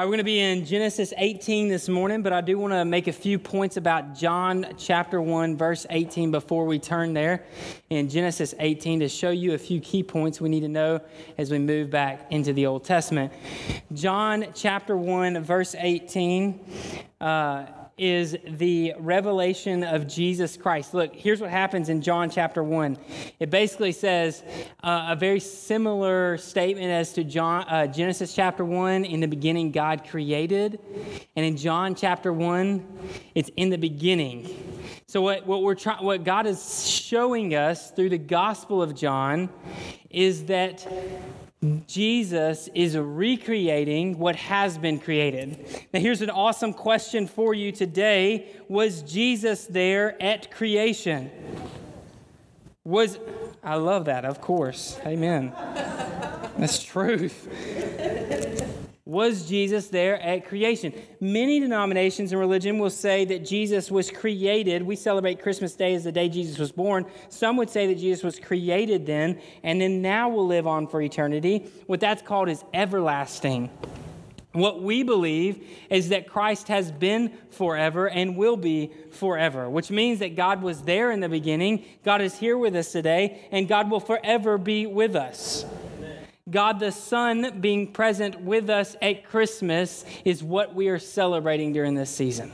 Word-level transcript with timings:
We're 0.00 0.06
going 0.06 0.18
to 0.18 0.24
be 0.24 0.38
in 0.38 0.64
Genesis 0.64 1.12
18 1.16 1.68
this 1.68 1.88
morning, 1.88 2.22
but 2.22 2.32
I 2.32 2.40
do 2.40 2.56
want 2.56 2.72
to 2.72 2.84
make 2.84 3.08
a 3.08 3.12
few 3.12 3.36
points 3.36 3.76
about 3.76 4.14
John 4.14 4.64
chapter 4.78 5.20
1, 5.20 5.56
verse 5.56 5.86
18 5.90 6.30
before 6.30 6.66
we 6.66 6.78
turn 6.78 7.14
there 7.14 7.44
in 7.90 8.08
Genesis 8.08 8.54
18 8.60 9.00
to 9.00 9.08
show 9.08 9.30
you 9.30 9.54
a 9.54 9.58
few 9.58 9.80
key 9.80 10.04
points 10.04 10.40
we 10.40 10.50
need 10.50 10.60
to 10.60 10.68
know 10.68 11.00
as 11.36 11.50
we 11.50 11.58
move 11.58 11.90
back 11.90 12.28
into 12.30 12.52
the 12.52 12.66
Old 12.66 12.84
Testament. 12.84 13.32
John 13.92 14.46
chapter 14.54 14.96
1, 14.96 15.42
verse 15.42 15.74
18. 15.76 16.60
Uh, 17.20 17.66
is 17.98 18.36
the 18.46 18.94
revelation 18.98 19.82
of 19.82 20.06
Jesus 20.06 20.56
Christ. 20.56 20.94
Look, 20.94 21.14
here's 21.14 21.40
what 21.40 21.50
happens 21.50 21.88
in 21.88 22.00
John 22.00 22.30
chapter 22.30 22.62
1. 22.62 22.96
It 23.40 23.50
basically 23.50 23.92
says 23.92 24.42
uh, 24.82 25.08
a 25.10 25.16
very 25.16 25.40
similar 25.40 26.38
statement 26.38 26.86
as 26.86 27.12
to 27.14 27.24
John, 27.24 27.64
uh, 27.68 27.86
Genesis 27.88 28.34
chapter 28.34 28.64
1. 28.64 29.04
In 29.04 29.20
the 29.20 29.26
beginning, 29.26 29.72
God 29.72 30.06
created. 30.08 30.78
And 31.36 31.44
in 31.44 31.56
John 31.56 31.94
chapter 31.94 32.32
1, 32.32 32.86
it's 33.34 33.50
in 33.56 33.70
the 33.70 33.78
beginning. 33.78 34.48
So, 35.06 35.22
what, 35.22 35.46
what, 35.46 35.62
we're 35.62 35.74
try- 35.74 36.00
what 36.00 36.22
God 36.22 36.46
is 36.46 36.88
showing 36.88 37.54
us 37.54 37.90
through 37.90 38.10
the 38.10 38.18
Gospel 38.18 38.82
of 38.82 38.94
John 38.94 39.48
is 40.10 40.44
that 40.44 40.86
Jesus 41.88 42.68
is 42.72 42.96
recreating 42.96 44.16
what 44.18 44.36
has 44.36 44.78
been 44.78 45.00
created. 45.00 45.86
Now, 45.92 45.98
here's 45.98 46.22
an 46.22 46.30
awesome 46.30 46.72
question 46.72 47.26
for 47.26 47.52
you 47.52 47.72
today 47.72 48.48
Was 48.68 49.02
Jesus 49.02 49.64
there 49.66 50.20
at 50.22 50.52
creation? 50.52 51.30
Was, 52.84 53.18
I 53.62 53.74
love 53.74 54.04
that, 54.04 54.24
of 54.24 54.40
course. 54.40 55.00
Amen. 55.04 55.52
That's 56.58 56.82
truth. 56.82 57.48
Was 59.08 59.48
Jesus 59.48 59.86
there 59.86 60.20
at 60.20 60.46
creation? 60.46 60.92
Many 61.18 61.60
denominations 61.60 62.30
in 62.30 62.38
religion 62.38 62.78
will 62.78 62.90
say 62.90 63.24
that 63.24 63.42
Jesus 63.42 63.90
was 63.90 64.10
created. 64.10 64.82
We 64.82 64.96
celebrate 64.96 65.40
Christmas 65.40 65.74
Day 65.74 65.94
as 65.94 66.04
the 66.04 66.12
day 66.12 66.28
Jesus 66.28 66.58
was 66.58 66.72
born. 66.72 67.06
Some 67.30 67.56
would 67.56 67.70
say 67.70 67.86
that 67.86 67.98
Jesus 67.98 68.22
was 68.22 68.38
created 68.38 69.06
then, 69.06 69.40
and 69.62 69.80
then 69.80 70.02
now 70.02 70.28
will 70.28 70.46
live 70.46 70.66
on 70.66 70.86
for 70.86 71.00
eternity. 71.00 71.70
What 71.86 72.00
that's 72.00 72.20
called 72.20 72.50
is 72.50 72.62
everlasting. 72.74 73.70
What 74.52 74.82
we 74.82 75.02
believe 75.04 75.66
is 75.88 76.10
that 76.10 76.28
Christ 76.28 76.68
has 76.68 76.92
been 76.92 77.32
forever 77.48 78.10
and 78.10 78.36
will 78.36 78.58
be 78.58 78.92
forever, 79.12 79.70
which 79.70 79.90
means 79.90 80.18
that 80.18 80.36
God 80.36 80.60
was 80.60 80.82
there 80.82 81.10
in 81.12 81.20
the 81.20 81.30
beginning, 81.30 81.86
God 82.04 82.20
is 82.20 82.36
here 82.36 82.58
with 82.58 82.76
us 82.76 82.92
today, 82.92 83.48
and 83.52 83.68
God 83.68 83.90
will 83.90 84.00
forever 84.00 84.58
be 84.58 84.86
with 84.86 85.16
us. 85.16 85.64
God 86.50 86.80
the 86.80 86.92
Son 86.92 87.60
being 87.60 87.92
present 87.92 88.40
with 88.40 88.70
us 88.70 88.96
at 89.02 89.24
Christmas 89.24 90.04
is 90.24 90.42
what 90.42 90.74
we 90.74 90.88
are 90.88 90.98
celebrating 90.98 91.72
during 91.72 91.94
this 91.94 92.10
season. 92.10 92.52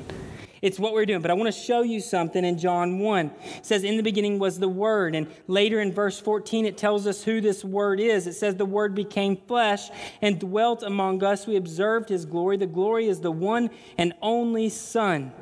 It's 0.62 0.78
what 0.78 0.94
we're 0.94 1.04
doing. 1.04 1.20
But 1.20 1.30
I 1.30 1.34
want 1.34 1.54
to 1.54 1.60
show 1.60 1.82
you 1.82 2.00
something 2.00 2.42
in 2.42 2.56
John 2.56 2.98
1. 2.98 3.26
It 3.26 3.66
says, 3.66 3.84
In 3.84 3.98
the 3.98 4.02
beginning 4.02 4.38
was 4.38 4.58
the 4.58 4.68
Word. 4.68 5.14
And 5.14 5.26
later 5.46 5.80
in 5.80 5.92
verse 5.92 6.18
14, 6.18 6.64
it 6.64 6.78
tells 6.78 7.06
us 7.06 7.22
who 7.22 7.42
this 7.42 7.62
Word 7.62 8.00
is. 8.00 8.26
It 8.26 8.32
says, 8.32 8.56
The 8.56 8.64
Word 8.64 8.94
became 8.94 9.36
flesh 9.36 9.90
and 10.22 10.40
dwelt 10.40 10.82
among 10.82 11.22
us. 11.22 11.46
We 11.46 11.56
observed 11.56 12.08
His 12.08 12.24
glory. 12.24 12.56
The 12.56 12.66
glory 12.66 13.08
is 13.08 13.20
the 13.20 13.30
one 13.30 13.68
and 13.98 14.14
only 14.22 14.70
Son 14.70 15.32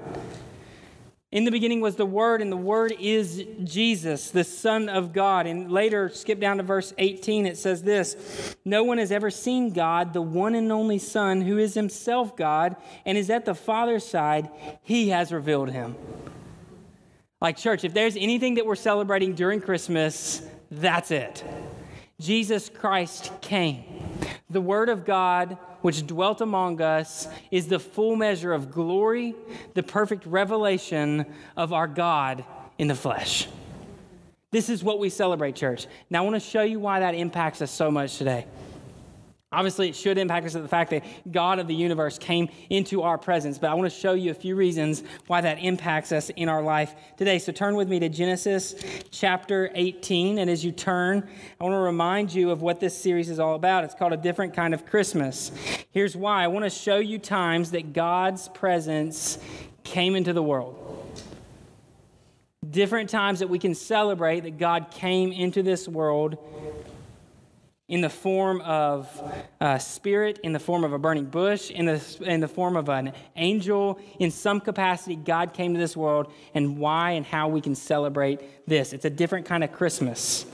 in 1.33 1.45
the 1.45 1.51
beginning 1.51 1.81
was 1.81 1.97
the 1.97 2.05
Word, 2.05 2.43
and 2.43 2.53
the 2.53 2.59
Word 2.59 2.95
is 3.01 3.43
Jesus, 3.65 4.31
the 4.31 4.45
Son 4.45 4.91
of 4.91 5.15
God. 5.15 5.47
And 5.47 5.73
later, 5.73 6.11
skip 6.11 6.39
down 6.39 6.59
to 6.59 6.63
verse 6.63 6.93
18, 6.99 7.47
it 7.47 7.57
says 7.57 7.83
this 7.83 8.55
No 8.67 8.85
one 8.85 8.99
has 8.99 9.11
ever 9.11 9.31
seen 9.31 9.73
God, 9.73 10.13
the 10.13 10.21
one 10.21 10.55
and 10.55 10.71
only 10.71 10.99
Son, 10.99 11.41
who 11.41 11.57
is 11.57 11.73
himself 11.73 12.37
God 12.37 12.77
and 13.07 13.17
is 13.17 13.31
at 13.31 13.47
the 13.47 13.55
Father's 13.55 14.05
side. 14.05 14.51
He 14.83 15.09
has 15.09 15.33
revealed 15.33 15.71
him. 15.71 15.97
Like, 17.41 17.57
church, 17.57 17.83
if 17.83 17.95
there's 17.95 18.17
anything 18.17 18.57
that 18.57 18.67
we're 18.67 18.77
celebrating 18.77 19.35
during 19.35 19.63
Christmas, 19.63 20.43
that's 20.71 21.11
it. 21.11 21.43
Jesus 22.21 22.69
Christ 22.69 23.33
came. 23.41 24.02
The 24.53 24.61
Word 24.61 24.91
of 24.91 25.07
God 25.07 25.57
which 25.81 26.07
dwelt 26.07 26.43
among 26.43 26.83
us 26.83 27.27
is 27.51 27.69
the 27.69 27.79
full 27.79 28.17
measure 28.17 28.53
of 28.53 28.71
glory, 28.71 29.35
the 29.73 29.83
perfect 29.83 30.27
revelation 30.27 31.25
of 31.57 31.73
our 31.73 31.89
God 31.89 32.45
in 32.77 32.87
the 32.87 32.95
flesh. 32.95 33.49
This 34.51 34.69
is 34.69 34.85
what 34.85 34.99
we 34.99 35.09
celebrate, 35.09 35.57
church. 35.57 35.87
Now, 36.11 36.23
I 36.23 36.29
want 36.29 36.37
to 36.37 36.41
show 36.41 36.63
you 36.63 36.79
why 36.79 37.01
that 37.01 37.15
impacts 37.15 37.63
us 37.63 37.71
so 37.71 37.91
much 37.91 38.19
today. 38.19 38.45
Obviously, 39.53 39.89
it 39.89 39.95
should 39.95 40.17
impact 40.17 40.47
us 40.47 40.55
at 40.55 40.63
the 40.63 40.69
fact 40.69 40.91
that 40.91 41.05
God 41.31 41.59
of 41.59 41.67
the 41.67 41.75
universe 41.75 42.19
came 42.19 42.49
into 42.71 43.03
our 43.03 43.19
presence, 43.19 43.59
but 43.59 43.71
I 43.71 43.75
want 43.75 43.91
to 43.93 43.97
show 43.97 44.15
you 44.15 44.31
a 44.31 44.35
few 44.35 44.57
reasons 44.57 45.03
why 45.27 45.43
that 45.43 45.59
impacts 45.59 46.11
us 46.11 46.31
in 46.31 46.49
our 46.49 46.63
life 46.63 46.95
today. 47.17 47.39
So 47.39 47.53
turn 47.53 47.77
with 47.77 47.89
me 47.89 48.01
to 48.01 48.09
Genesis 48.09 48.75
chapter 49.11 49.71
18. 49.75 50.39
And 50.39 50.49
as 50.49 50.65
you 50.65 50.73
turn, 50.73 51.29
I 51.61 51.65
want 51.65 51.75
to 51.75 51.79
remind 51.79 52.33
you 52.33 52.51
of 52.51 52.63
what 52.63 52.81
this 52.81 52.97
series 52.97 53.29
is 53.29 53.39
all 53.39 53.55
about. 53.55 53.85
It's 53.85 53.95
called 53.95 54.15
A 54.15 54.17
Different 54.17 54.55
Kind 54.55 54.73
of 54.73 54.87
Christmas. 54.87 55.53
Here's 55.91 56.17
why 56.17 56.45
I 56.45 56.47
want 56.47 56.65
to 56.65 56.71
show 56.71 56.97
you 56.97 57.19
times 57.19 57.73
that 57.73 57.93
God's 57.93 58.49
presence 58.49 59.39
came 59.85 60.17
into 60.17 60.33
the 60.33 60.43
world 60.43 60.79
different 62.71 63.11
times 63.11 63.41
that 63.41 63.49
we 63.49 63.59
can 63.59 63.75
celebrate 63.75 64.41
that 64.41 64.57
God 64.57 64.91
came 64.91 65.33
into 65.33 65.63
this 65.63 65.89
world 65.89 66.39
in 67.93 68.01
the 68.01 68.09
form 68.09 68.63
of 68.63 69.07
a 69.61 69.79
spirit, 69.79 70.41
in 70.43 70.55
the 70.55 70.59
form 70.59 70.83
of 70.83 70.95
a 70.95 70.99
burning 70.99 71.27
bush, 71.27 71.71
in 71.71 71.85
the, 71.85 72.03
in 72.23 72.41
the 72.41 72.49
form 72.49 72.75
of 72.75 72.89
an 72.89 73.13
angel. 73.37 74.01
In 74.19 74.31
some 74.31 74.61
capacity, 74.61 75.15
God 75.15 75.53
came 75.53 75.75
to 75.75 75.79
this 75.79 75.95
world, 75.95 76.33
and 76.55 76.79
why 76.79 77.11
and 77.11 77.27
how 77.27 77.49
we 77.49 77.61
can 77.61 77.75
celebrate 77.75 78.67
this. 78.67 78.95
It's 78.95 79.05
a 79.05 79.11
different 79.11 79.45
kind 79.45 79.63
of 79.63 79.73
Christmas. 79.73 80.47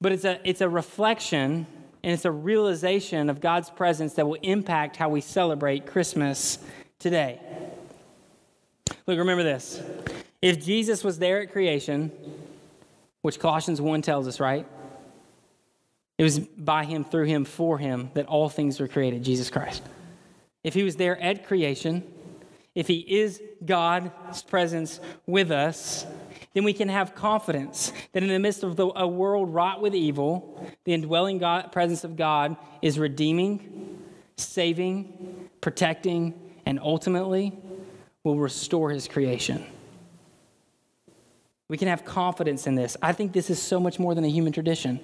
But 0.00 0.10
it's 0.10 0.24
a, 0.24 0.40
it's 0.42 0.60
a 0.60 0.68
reflection 0.68 1.68
and 2.02 2.12
it's 2.12 2.24
a 2.24 2.32
realization 2.32 3.30
of 3.30 3.40
God's 3.40 3.70
presence 3.70 4.14
that 4.14 4.26
will 4.26 4.38
impact 4.42 4.96
how 4.96 5.10
we 5.10 5.20
celebrate 5.20 5.86
Christmas 5.86 6.58
today. 6.98 7.38
Look, 9.06 9.18
remember 9.18 9.44
this. 9.44 9.80
If 10.42 10.64
Jesus 10.64 11.04
was 11.04 11.20
there 11.20 11.42
at 11.42 11.52
creation, 11.52 12.10
which 13.22 13.38
Colossians 13.38 13.80
1 13.80 14.02
tells 14.02 14.26
us, 14.26 14.40
right? 14.40 14.66
It 16.16 16.22
was 16.22 16.38
by 16.38 16.84
him, 16.84 17.04
through 17.04 17.24
him, 17.24 17.44
for 17.44 17.78
him 17.78 18.10
that 18.14 18.26
all 18.26 18.48
things 18.48 18.78
were 18.78 18.88
created, 18.88 19.24
Jesus 19.24 19.50
Christ. 19.50 19.82
If 20.62 20.74
he 20.74 20.82
was 20.82 20.96
there 20.96 21.20
at 21.20 21.46
creation, 21.46 22.04
if 22.74 22.86
he 22.88 22.98
is 22.98 23.42
God's 23.64 24.42
presence 24.42 25.00
with 25.26 25.50
us, 25.50 26.06
then 26.54 26.64
we 26.64 26.72
can 26.72 26.88
have 26.88 27.14
confidence 27.14 27.92
that 28.12 28.22
in 28.22 28.28
the 28.28 28.38
midst 28.38 28.62
of 28.62 28.76
the, 28.76 28.86
a 28.94 29.06
world 29.06 29.52
wrought 29.52 29.80
with 29.82 29.94
evil, 29.94 30.70
the 30.84 30.94
indwelling 30.94 31.38
God, 31.38 31.72
presence 31.72 32.04
of 32.04 32.16
God 32.16 32.56
is 32.80 32.98
redeeming, 32.98 34.00
saving, 34.36 35.48
protecting, 35.60 36.32
and 36.64 36.78
ultimately 36.80 37.52
will 38.22 38.38
restore 38.38 38.90
his 38.90 39.08
creation. 39.08 39.64
We 41.68 41.76
can 41.76 41.88
have 41.88 42.04
confidence 42.04 42.66
in 42.66 42.76
this. 42.76 42.96
I 43.02 43.12
think 43.12 43.32
this 43.32 43.50
is 43.50 43.60
so 43.60 43.80
much 43.80 43.98
more 43.98 44.14
than 44.14 44.24
a 44.24 44.30
human 44.30 44.52
tradition. 44.52 45.00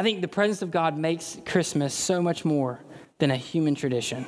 I 0.00 0.02
think 0.02 0.22
the 0.22 0.28
presence 0.28 0.62
of 0.62 0.70
God 0.70 0.96
makes 0.96 1.36
Christmas 1.44 1.92
so 1.92 2.22
much 2.22 2.42
more 2.42 2.80
than 3.18 3.30
a 3.30 3.36
human 3.36 3.74
tradition. 3.74 4.24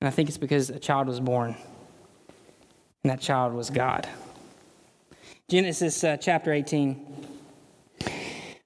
And 0.00 0.06
I 0.06 0.10
think 0.12 0.28
it's 0.28 0.38
because 0.38 0.70
a 0.70 0.78
child 0.78 1.08
was 1.08 1.18
born, 1.18 1.56
and 3.02 3.10
that 3.10 3.20
child 3.20 3.52
was 3.52 3.68
God. 3.68 4.08
Genesis 5.48 6.04
uh, 6.04 6.16
chapter 6.16 6.52
18. 6.52 7.26
The 7.98 8.08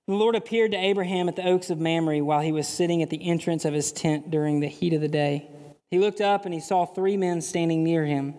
Lord 0.07 0.35
appeared 0.35 0.73
to 0.73 0.77
Abraham 0.77 1.31
at 1.31 1.37
the 1.37 1.47
oaks 1.47 1.71
of 1.71 1.81
Mamre 1.81 2.23
while 2.23 2.43
he 2.43 2.53
was 2.53 2.69
sitting 2.69 3.03
at 3.03 3.09
the 3.09 3.27
entrance 3.27 3.65
of 3.65 3.73
his 3.73 3.91
tent 3.91 4.31
during 4.31 4.61
the 4.61 4.69
heat 4.69 4.93
of 4.93 5.01
the 5.01 5.09
day. 5.09 5.49
He 5.91 5.99
looked 5.99 6.21
up 6.21 6.45
and 6.45 6.53
he 6.53 6.61
saw 6.61 6.85
three 6.85 7.17
men 7.17 7.41
standing 7.41 7.85
near 7.85 8.05
him. 8.05 8.35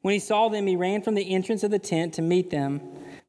When 0.00 0.14
he 0.14 0.18
saw 0.18 0.48
them, 0.48 0.66
he 0.66 0.76
ran 0.76 1.02
from 1.02 1.14
the 1.14 1.30
entrance 1.30 1.62
of 1.62 1.70
the 1.70 1.78
tent 1.78 2.14
to 2.14 2.22
meet 2.22 2.48
them 2.48 2.80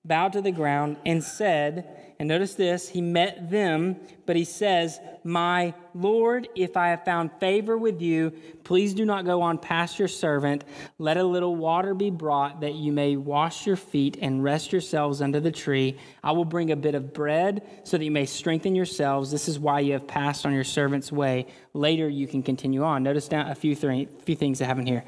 bowed 0.04 0.34
to 0.34 0.42
the 0.42 0.52
ground, 0.52 0.98
and 1.06 1.24
said, 1.24 2.01
and 2.22 2.28
notice 2.28 2.54
this, 2.54 2.88
he 2.88 3.02
met 3.02 3.50
them, 3.50 3.96
but 4.28 4.36
he 4.36 4.44
says, 4.44 5.00
My 5.24 5.74
Lord, 5.96 6.48
if 6.54 6.78
I 6.78 6.90
have 6.90 7.04
found 7.04 7.32
favor 7.40 7.76
with 7.80 8.00
you, 8.00 8.32
please 8.64 8.94
do 8.94 9.06
not 9.06 9.26
go 9.26 9.42
on 9.42 9.58
past 9.58 9.98
your 9.98 10.08
servant. 10.08 10.64
Let 11.00 11.18
a 11.18 11.24
little 11.24 11.56
water 11.56 11.96
be 11.96 12.12
brought 12.12 12.62
that 12.62 12.76
you 12.76 12.92
may 12.92 13.16
wash 13.16 13.66
your 13.66 13.76
feet 13.76 14.20
and 14.22 14.44
rest 14.44 14.72
yourselves 14.72 15.20
under 15.20 15.40
the 15.40 15.50
tree. 15.52 15.98
I 16.24 16.34
will 16.34 16.46
bring 16.46 16.70
a 16.70 16.76
bit 16.76 16.94
of 16.94 17.12
bread 17.12 17.68
so 17.86 17.98
that 17.98 18.06
you 18.06 18.12
may 18.12 18.28
strengthen 18.28 18.76
yourselves. 18.76 19.32
This 19.32 19.48
is 19.48 19.58
why 19.58 19.80
you 19.80 19.94
have 19.94 20.06
passed 20.06 20.46
on 20.46 20.54
your 20.54 20.64
servant's 20.64 21.12
way. 21.12 21.48
Later 21.74 22.08
you 22.08 22.28
can 22.28 22.44
continue 22.44 22.84
on. 22.84 23.02
Notice 23.02 23.28
down 23.30 23.50
a 23.50 23.56
few, 23.56 23.76
few 23.76 24.36
things 24.36 24.60
that 24.60 24.66
happen 24.66 24.86
here 24.86 25.06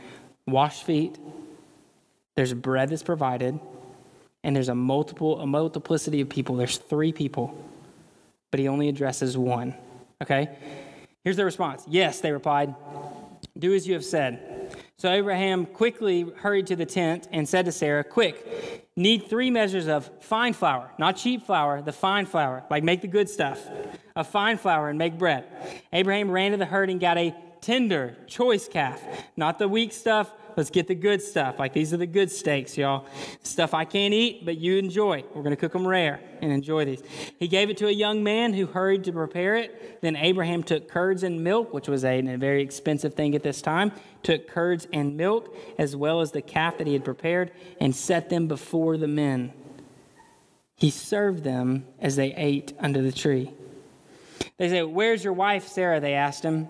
wash 0.48 0.81
feet, 0.81 1.19
there's 2.33 2.56
bread 2.56 2.89
that's 2.89 3.04
provided 3.04 3.60
and 4.43 4.55
there's 4.55 4.69
a 4.69 4.75
multiple 4.75 5.39
a 5.39 5.47
multiplicity 5.47 6.21
of 6.21 6.29
people. 6.29 6.55
There's 6.55 6.77
three 6.77 7.11
people, 7.11 7.57
but 8.51 8.59
he 8.59 8.67
only 8.67 8.89
addresses 8.89 9.37
one. 9.37 9.75
Okay? 10.21 10.49
Here's 11.23 11.37
their 11.37 11.45
response. 11.45 11.83
Yes, 11.87 12.19
they 12.19 12.31
replied. 12.31 12.75
Do 13.57 13.73
as 13.73 13.87
you 13.87 13.93
have 13.93 14.05
said. 14.05 14.75
So 14.97 15.11
Abraham 15.11 15.65
quickly 15.65 16.25
hurried 16.37 16.67
to 16.67 16.75
the 16.75 16.85
tent 16.85 17.27
and 17.31 17.47
said 17.47 17.65
to 17.65 17.71
Sarah, 17.71 18.03
Quick, 18.03 18.91
need 18.95 19.27
three 19.27 19.49
measures 19.49 19.87
of 19.87 20.09
fine 20.21 20.53
flour, 20.53 20.91
not 20.97 21.17
cheap 21.17 21.45
flour, 21.45 21.81
the 21.81 21.91
fine 21.91 22.25
flour, 22.25 22.63
like 22.69 22.83
make 22.83 23.01
the 23.01 23.07
good 23.07 23.29
stuff, 23.29 23.61
of 24.15 24.27
fine 24.27 24.57
flour 24.57 24.89
and 24.89 24.97
make 24.97 25.17
bread. 25.17 25.45
Abraham 25.91 26.31
ran 26.31 26.51
to 26.51 26.57
the 26.57 26.65
herd 26.65 26.89
and 26.89 26.99
got 26.99 27.17
a 27.17 27.35
tender, 27.63 28.15
choice 28.27 28.68
calf, 28.68 29.01
not 29.36 29.57
the 29.57 29.68
weak 29.68 29.92
stuff, 29.92 30.31
Let's 30.56 30.69
get 30.69 30.88
the 30.88 30.95
good 30.95 31.21
stuff. 31.21 31.60
Like 31.60 31.74
these 31.74 31.94
are 31.94 31.98
the 31.98 32.07
good 32.07 32.31
steaks, 32.31 32.77
y'all. 32.77 33.06
Stuff 33.44 33.74
I 33.74 33.86
can't 33.86 34.13
eat, 34.13 34.45
but 34.45 34.57
you 34.57 34.77
enjoy. 34.77 35.24
We're 35.33 35.44
going 35.44 35.56
to 35.56 35.60
cook 35.60 35.74
them 35.74 35.88
rare 35.88 36.19
and 36.42 36.51
enjoy 36.51 36.86
these. 36.86 37.01
He 37.39 37.48
gave 37.48 37.69
it 37.69 37.77
to 37.77 37.88
a 37.88 37.92
young 37.92 38.24
man 38.24 38.54
who 38.54 38.65
hurried 38.65 39.04
to 39.06 39.12
prepare 39.12 39.56
it. 39.56 40.01
Then 40.01 40.15
Abraham 40.15 40.63
took 40.63 40.88
curds 40.88 41.24
and 41.24 41.44
milk, 41.44 41.74
which 41.74 41.88
was 41.88 42.04
a, 42.04 42.19
a 42.19 42.38
very 42.38 42.62
expensive 42.62 43.13
thing 43.13 43.36
at 43.36 43.44
this 43.44 43.62
time, 43.62 43.92
took 44.21 44.48
curds 44.48 44.88
and 44.94 45.18
milk, 45.18 45.56
as 45.77 45.95
well 45.95 46.21
as 46.21 46.31
the 46.31 46.42
calf 46.42 46.77
that 46.77 46.88
he 46.88 46.94
had 46.94 47.04
prepared, 47.04 47.51
and 47.80 47.95
set 47.95 48.30
them 48.30 48.48
before 48.48 48.98
the 48.98 49.07
men. 49.07 49.54
He 50.75 50.89
served 50.89 51.44
them 51.44 51.86
as 52.00 52.15
they 52.15 52.33
ate 52.36 52.74
under 52.80 53.01
the 53.01 53.12
tree. 53.12 53.51
They 54.57 54.69
said, 54.69 54.83
Where's 54.83 55.24
your 55.24 55.33
wife, 55.33 55.68
Sarah? 55.68 56.00
They 56.00 56.13
asked 56.13 56.44
him. 56.44 56.68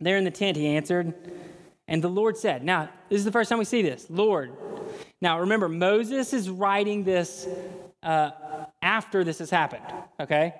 There 0.00 0.16
in 0.16 0.24
the 0.24 0.30
tent, 0.30 0.56
he 0.56 0.66
answered. 0.66 1.14
And 1.86 2.02
the 2.02 2.08
Lord 2.08 2.36
said, 2.36 2.64
Now, 2.64 2.88
this 3.08 3.18
is 3.18 3.24
the 3.24 3.32
first 3.32 3.48
time 3.48 3.58
we 3.58 3.64
see 3.64 3.82
this. 3.82 4.06
Lord. 4.08 4.52
Now, 5.20 5.40
remember, 5.40 5.68
Moses 5.68 6.32
is 6.32 6.48
writing 6.48 7.04
this 7.04 7.46
uh, 8.02 8.30
after 8.80 9.24
this 9.24 9.38
has 9.40 9.50
happened, 9.50 9.84
okay? 10.18 10.54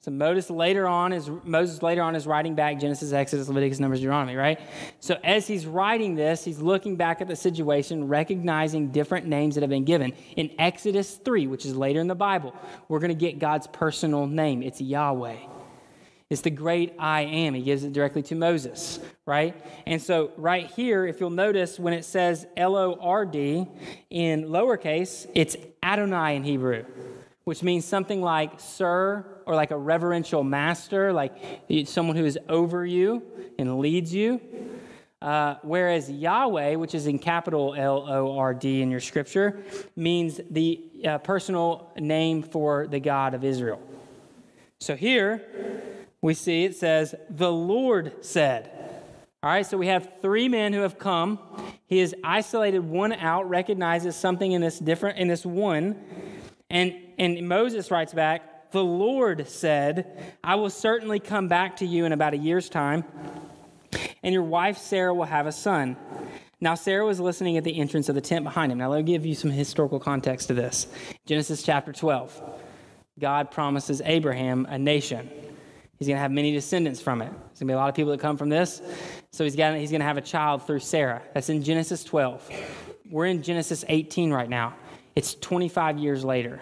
So 0.00 0.12
Moses 0.12 0.50
later 0.50 0.86
on 0.86 1.12
is 1.12 1.28
Moses 1.42 1.82
later 1.82 2.02
on 2.02 2.14
is 2.14 2.26
writing 2.26 2.54
back 2.54 2.78
Genesis, 2.78 3.12
Exodus, 3.12 3.48
Leviticus, 3.48 3.80
Numbers, 3.80 3.98
Deuteronomy, 3.98 4.36
right? 4.36 4.60
So 5.00 5.18
as 5.24 5.48
he's 5.48 5.66
writing 5.66 6.14
this, 6.14 6.44
he's 6.44 6.60
looking 6.60 6.94
back 6.94 7.20
at 7.20 7.26
the 7.26 7.34
situation, 7.34 8.06
recognizing 8.06 8.92
different 8.92 9.26
names 9.26 9.56
that 9.56 9.62
have 9.62 9.70
been 9.70 9.84
given. 9.84 10.12
In 10.36 10.52
Exodus 10.60 11.16
3, 11.16 11.48
which 11.48 11.66
is 11.66 11.74
later 11.74 12.00
in 12.00 12.06
the 12.06 12.14
Bible, 12.14 12.54
we're 12.88 13.00
going 13.00 13.08
to 13.08 13.14
get 13.14 13.40
God's 13.40 13.66
personal 13.66 14.28
name. 14.28 14.62
It's 14.62 14.80
Yahweh. 14.80 15.38
It's 16.28 16.40
the 16.40 16.50
great 16.50 16.94
I 16.98 17.20
am. 17.20 17.54
He 17.54 17.62
gives 17.62 17.84
it 17.84 17.92
directly 17.92 18.22
to 18.24 18.34
Moses, 18.34 18.98
right? 19.26 19.54
And 19.86 20.02
so, 20.02 20.32
right 20.36 20.66
here, 20.66 21.06
if 21.06 21.20
you'll 21.20 21.30
notice, 21.30 21.78
when 21.78 21.92
it 21.92 22.04
says 22.04 22.46
L 22.56 22.74
O 22.74 22.98
R 23.00 23.24
D 23.24 23.66
in 24.10 24.46
lowercase, 24.46 25.30
it's 25.34 25.56
Adonai 25.84 26.34
in 26.34 26.42
Hebrew, 26.42 26.84
which 27.44 27.62
means 27.62 27.84
something 27.84 28.20
like 28.22 28.58
sir 28.58 29.24
or 29.46 29.54
like 29.54 29.70
a 29.70 29.78
reverential 29.78 30.42
master, 30.42 31.12
like 31.12 31.32
someone 31.84 32.16
who 32.16 32.24
is 32.24 32.36
over 32.48 32.84
you 32.84 33.22
and 33.56 33.78
leads 33.78 34.12
you. 34.12 34.40
Uh, 35.22 35.54
whereas 35.62 36.10
Yahweh, 36.10 36.74
which 36.74 36.94
is 36.94 37.06
in 37.06 37.20
capital 37.20 37.74
L 37.76 38.04
O 38.08 38.36
R 38.36 38.52
D 38.52 38.82
in 38.82 38.90
your 38.90 39.00
scripture, 39.00 39.62
means 39.94 40.40
the 40.50 40.82
uh, 41.06 41.18
personal 41.18 41.92
name 41.96 42.42
for 42.42 42.88
the 42.88 42.98
God 42.98 43.32
of 43.32 43.44
Israel. 43.44 43.80
So 44.80 44.96
here, 44.96 45.40
we 46.26 46.34
see 46.34 46.64
it 46.64 46.76
says, 46.76 47.14
The 47.30 47.50
Lord 47.50 48.24
said. 48.24 48.70
All 49.42 49.50
right, 49.50 49.64
so 49.64 49.78
we 49.78 49.86
have 49.86 50.14
three 50.20 50.48
men 50.48 50.72
who 50.72 50.80
have 50.80 50.98
come. 50.98 51.38
He 51.86 51.98
has 51.98 52.14
isolated 52.24 52.80
one 52.80 53.12
out, 53.12 53.48
recognizes 53.48 54.16
something 54.16 54.50
in 54.50 54.60
this 54.60 54.78
different 54.78 55.18
in 55.18 55.28
this 55.28 55.46
one. 55.46 56.02
And, 56.68 56.94
and 57.16 57.48
Moses 57.48 57.90
writes 57.90 58.12
back, 58.12 58.72
The 58.72 58.82
Lord 58.82 59.48
said, 59.48 60.34
I 60.42 60.56
will 60.56 60.70
certainly 60.70 61.20
come 61.20 61.46
back 61.46 61.76
to 61.76 61.86
you 61.86 62.06
in 62.06 62.12
about 62.12 62.34
a 62.34 62.38
year's 62.38 62.68
time, 62.68 63.04
and 64.22 64.32
your 64.32 64.42
wife 64.42 64.78
Sarah 64.78 65.14
will 65.14 65.26
have 65.26 65.46
a 65.46 65.52
son. 65.52 65.96
Now, 66.60 66.74
Sarah 66.74 67.04
was 67.04 67.20
listening 67.20 67.56
at 67.56 67.64
the 67.64 67.78
entrance 67.78 68.08
of 68.08 68.14
the 68.14 68.20
tent 68.20 68.42
behind 68.42 68.72
him. 68.72 68.78
Now, 68.78 68.90
let 68.90 68.96
me 68.96 69.02
give 69.04 69.24
you 69.24 69.34
some 69.34 69.50
historical 69.50 70.00
context 70.00 70.48
to 70.48 70.54
this. 70.54 70.88
Genesis 71.26 71.62
chapter 71.62 71.92
12. 71.92 72.42
God 73.18 73.50
promises 73.50 74.02
Abraham 74.04 74.66
a 74.68 74.78
nation. 74.78 75.30
He's 75.98 76.08
going 76.08 76.16
to 76.16 76.20
have 76.20 76.30
many 76.30 76.52
descendants 76.52 77.00
from 77.00 77.22
it. 77.22 77.30
There's 77.30 77.38
going 77.38 77.52
to 77.60 77.64
be 77.66 77.72
a 77.72 77.76
lot 77.76 77.88
of 77.88 77.94
people 77.94 78.12
that 78.12 78.20
come 78.20 78.36
from 78.36 78.50
this. 78.50 78.82
So 79.32 79.44
he's, 79.44 79.56
got, 79.56 79.76
he's 79.76 79.90
going 79.90 80.00
to 80.00 80.06
have 80.06 80.18
a 80.18 80.22
child 80.22 80.66
through 80.66 80.80
Sarah. 80.80 81.22
That's 81.32 81.48
in 81.48 81.62
Genesis 81.62 82.04
12. 82.04 82.50
We're 83.10 83.26
in 83.26 83.42
Genesis 83.42 83.84
18 83.88 84.30
right 84.30 84.48
now. 84.48 84.74
It's 85.14 85.34
25 85.34 85.98
years 85.98 86.24
later. 86.24 86.60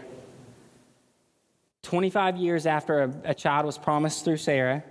25 1.83 2.37
years 2.37 2.67
after 2.67 3.03
a, 3.03 3.15
a 3.25 3.35
child 3.35 3.67
was 3.67 3.77
promised 3.77 4.25
through 4.25 4.37
Sarah, 4.37 4.85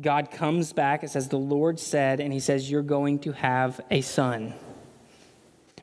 God 0.00 0.30
comes 0.30 0.72
back. 0.72 1.04
It 1.04 1.10
says, 1.10 1.28
The 1.28 1.38
Lord 1.38 1.78
said, 1.78 2.20
and 2.20 2.32
he 2.32 2.40
says, 2.40 2.70
You're 2.70 2.82
going 2.82 3.18
to 3.20 3.32
have 3.32 3.80
a 3.90 4.00
son. 4.00 4.54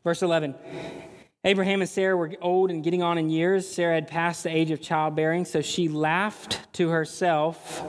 Verse 0.04 0.22
11 0.22 0.56
Abraham 1.46 1.80
and 1.80 1.90
Sarah 1.90 2.18
were 2.18 2.34
old 2.42 2.70
and 2.70 2.84
getting 2.84 3.02
on 3.02 3.18
in 3.18 3.30
years. 3.30 3.68
Sarah 3.68 3.96
had 3.96 4.08
passed 4.10 4.44
the 4.44 4.50
age 4.50 4.72
of 4.72 4.82
childbearing, 4.82 5.46
so 5.46 5.62
she 5.62 5.88
laughed 5.88 6.60
to 6.74 6.90
herself. 6.90 7.82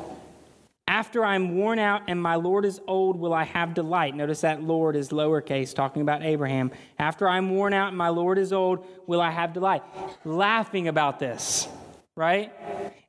After 0.87 1.25
I'm 1.25 1.57
worn 1.57 1.81
out 1.81 2.03
and 2.07 2.21
my 2.21 2.37
Lord 2.37 2.65
is 2.65 2.81
old, 2.87 3.19
will 3.19 3.35
I 3.35 3.45
have 3.45 3.75
delight? 3.75 4.15
Notice 4.15 4.43
that 4.43 4.63
Lord 4.63 4.95
is 4.95 5.11
lowercase, 5.11 5.75
talking 5.75 6.03
about 6.03 6.23
Abraham. 6.23 6.71
After 6.99 7.29
I'm 7.29 7.51
worn 7.51 7.73
out 7.73 7.89
and 7.89 7.97
my 7.97 8.09
Lord 8.09 8.39
is 8.39 8.53
old, 8.53 8.87
will 9.07 9.21
I 9.21 9.31
have 9.31 9.53
delight? 9.53 9.83
Laughing 10.25 10.87
about 10.87 11.19
this, 11.19 11.69
right? 12.17 12.53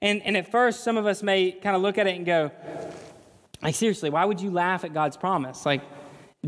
And, 0.01 0.23
and 0.23 0.35
at 0.37 0.49
first, 0.49 0.83
some 0.83 0.97
of 0.97 1.05
us 1.05 1.21
may 1.21 1.51
kind 1.51 1.75
of 1.75 1.83
look 1.83 1.99
at 1.99 2.07
it 2.07 2.15
and 2.15 2.25
go, 2.25 2.51
like, 3.61 3.75
seriously, 3.75 4.09
why 4.09 4.25
would 4.25 4.41
you 4.41 4.49
laugh 4.49 4.83
at 4.83 4.93
God's 4.93 5.17
promise? 5.17 5.67
Like, 5.67 5.81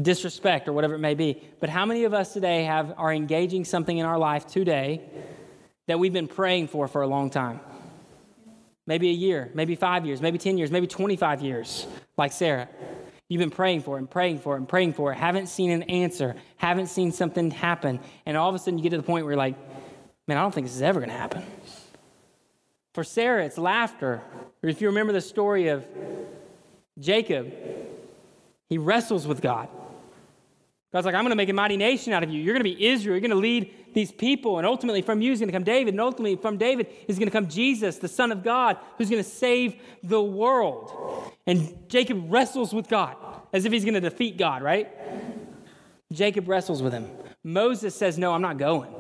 disrespect 0.02 0.68
or 0.68 0.74
whatever 0.74 0.96
it 0.96 1.00
may 1.00 1.14
be. 1.14 1.42
But 1.60 1.70
how 1.70 1.86
many 1.86 2.04
of 2.06 2.14
us 2.14 2.34
today 2.34 2.64
have 2.64 2.94
are 2.98 3.14
engaging 3.14 3.66
something 3.66 3.98
in 3.98 4.06
our 4.06 4.18
life 4.18 4.48
today 4.48 5.02
that 5.88 6.00
we've 6.00 6.14
been 6.14 6.28
praying 6.28 6.68
for 6.70 6.88
for 6.88 7.02
a 7.02 7.08
long 7.08 7.30
time? 7.30 7.60
Maybe 8.88 9.10
a 9.10 9.14
year, 9.14 9.52
maybe 9.54 9.76
5 9.76 10.06
years, 10.06 10.22
maybe 10.22 10.38
10 10.38 10.58
years, 10.58 10.72
maybe 10.72 10.88
25 10.88 11.42
years, 11.42 11.86
like 12.18 12.32
Sarah. 12.32 12.68
You've 13.30 13.40
been 13.40 13.50
praying 13.50 13.82
for 13.82 13.96
it 13.96 14.00
and 14.00 14.10
praying 14.10 14.40
for 14.40 14.56
it 14.56 14.58
and 14.58 14.68
praying 14.68 14.94
for 14.94 15.12
it, 15.12 15.16
haven't 15.16 15.48
seen 15.48 15.72
an 15.72 15.84
answer, 15.84 16.36
haven't 16.58 16.88
seen 16.88 17.12
something 17.12 17.50
happen, 17.52 18.00
and 18.26 18.36
all 18.36 18.50
of 18.50 18.56
a 18.56 18.60
sudden 18.60 18.78
you 18.78 18.84
get 18.84 18.90
to 18.90 18.98
the 18.98 19.04
point 19.04 19.26
where 19.26 19.34
you're 19.34 19.38
like, 19.38 19.56
man, 20.28 20.38
I 20.38 20.42
don't 20.42 20.54
think 20.54 20.68
this 20.68 20.76
is 20.76 20.82
ever 20.82 21.00
going 21.00 21.10
to 21.10 21.18
happen. 21.18 21.44
For 22.94 23.04
Sarah, 23.04 23.46
it's 23.46 23.58
laughter. 23.58 24.22
If 24.62 24.82
you 24.82 24.90
remember 24.90 25.14
the 25.14 25.22
story 25.22 25.70
of 25.70 25.86
Jacob, 27.00 27.54
he 28.70 28.78
wrestles 28.78 29.26
with 29.26 29.42
God. 29.42 29.70
God's 30.94 31.08
like, 31.08 31.16
I'm 31.16 31.24
going 31.24 31.32
to 31.32 31.36
make 31.36 31.50
a 31.50 31.54
mighty 31.54 31.76
nation 31.76 32.14
out 32.14 32.22
of 32.22 32.30
you. 32.30 32.40
You're 32.40 32.54
going 32.54 32.64
to 32.64 32.76
be 32.76 32.86
Israel. 32.86 33.16
You're 33.16 33.28
going 33.28 33.32
to 33.32 33.36
lead 33.36 33.74
these 33.96 34.12
people. 34.12 34.60
And 34.60 34.68
ultimately, 34.68 35.02
from 35.02 35.22
you 35.22 35.32
is 35.32 35.40
going 35.40 35.50
to 35.50 35.54
come 35.54 35.64
David. 35.64 35.96
And 35.96 36.00
ultimately, 36.00 36.36
from 36.36 36.58
David 36.58 36.88
is 37.08 37.18
going 37.18 37.28
to 37.28 37.32
come 37.32 37.48
Jesus, 37.48 37.98
the 37.98 38.08
Son 38.08 38.32
of 38.32 38.44
God, 38.44 38.78
who's 39.00 39.10
going 39.10 39.24
to 39.24 39.28
save 39.28 39.82
the 40.04 40.22
world. 40.22 41.34
And 41.48 41.90
Jacob 41.90 42.32
wrestles 42.32 42.74
with 42.74 42.88
God 42.88 43.16
as 43.52 43.66
if 43.66 43.72
he's 43.72 43.84
going 43.84 43.96
to 43.96 44.02
defeat 44.02 44.38
God, 44.38 44.62
right? 44.62 44.88
Jacob 46.12 46.48
wrestles 46.48 46.84
with 46.84 46.94
him. 46.94 47.10
Moses 47.44 47.96
says, 47.96 48.20
No, 48.20 48.32
I'm 48.32 48.44
not 48.44 48.60
going. 48.60 48.94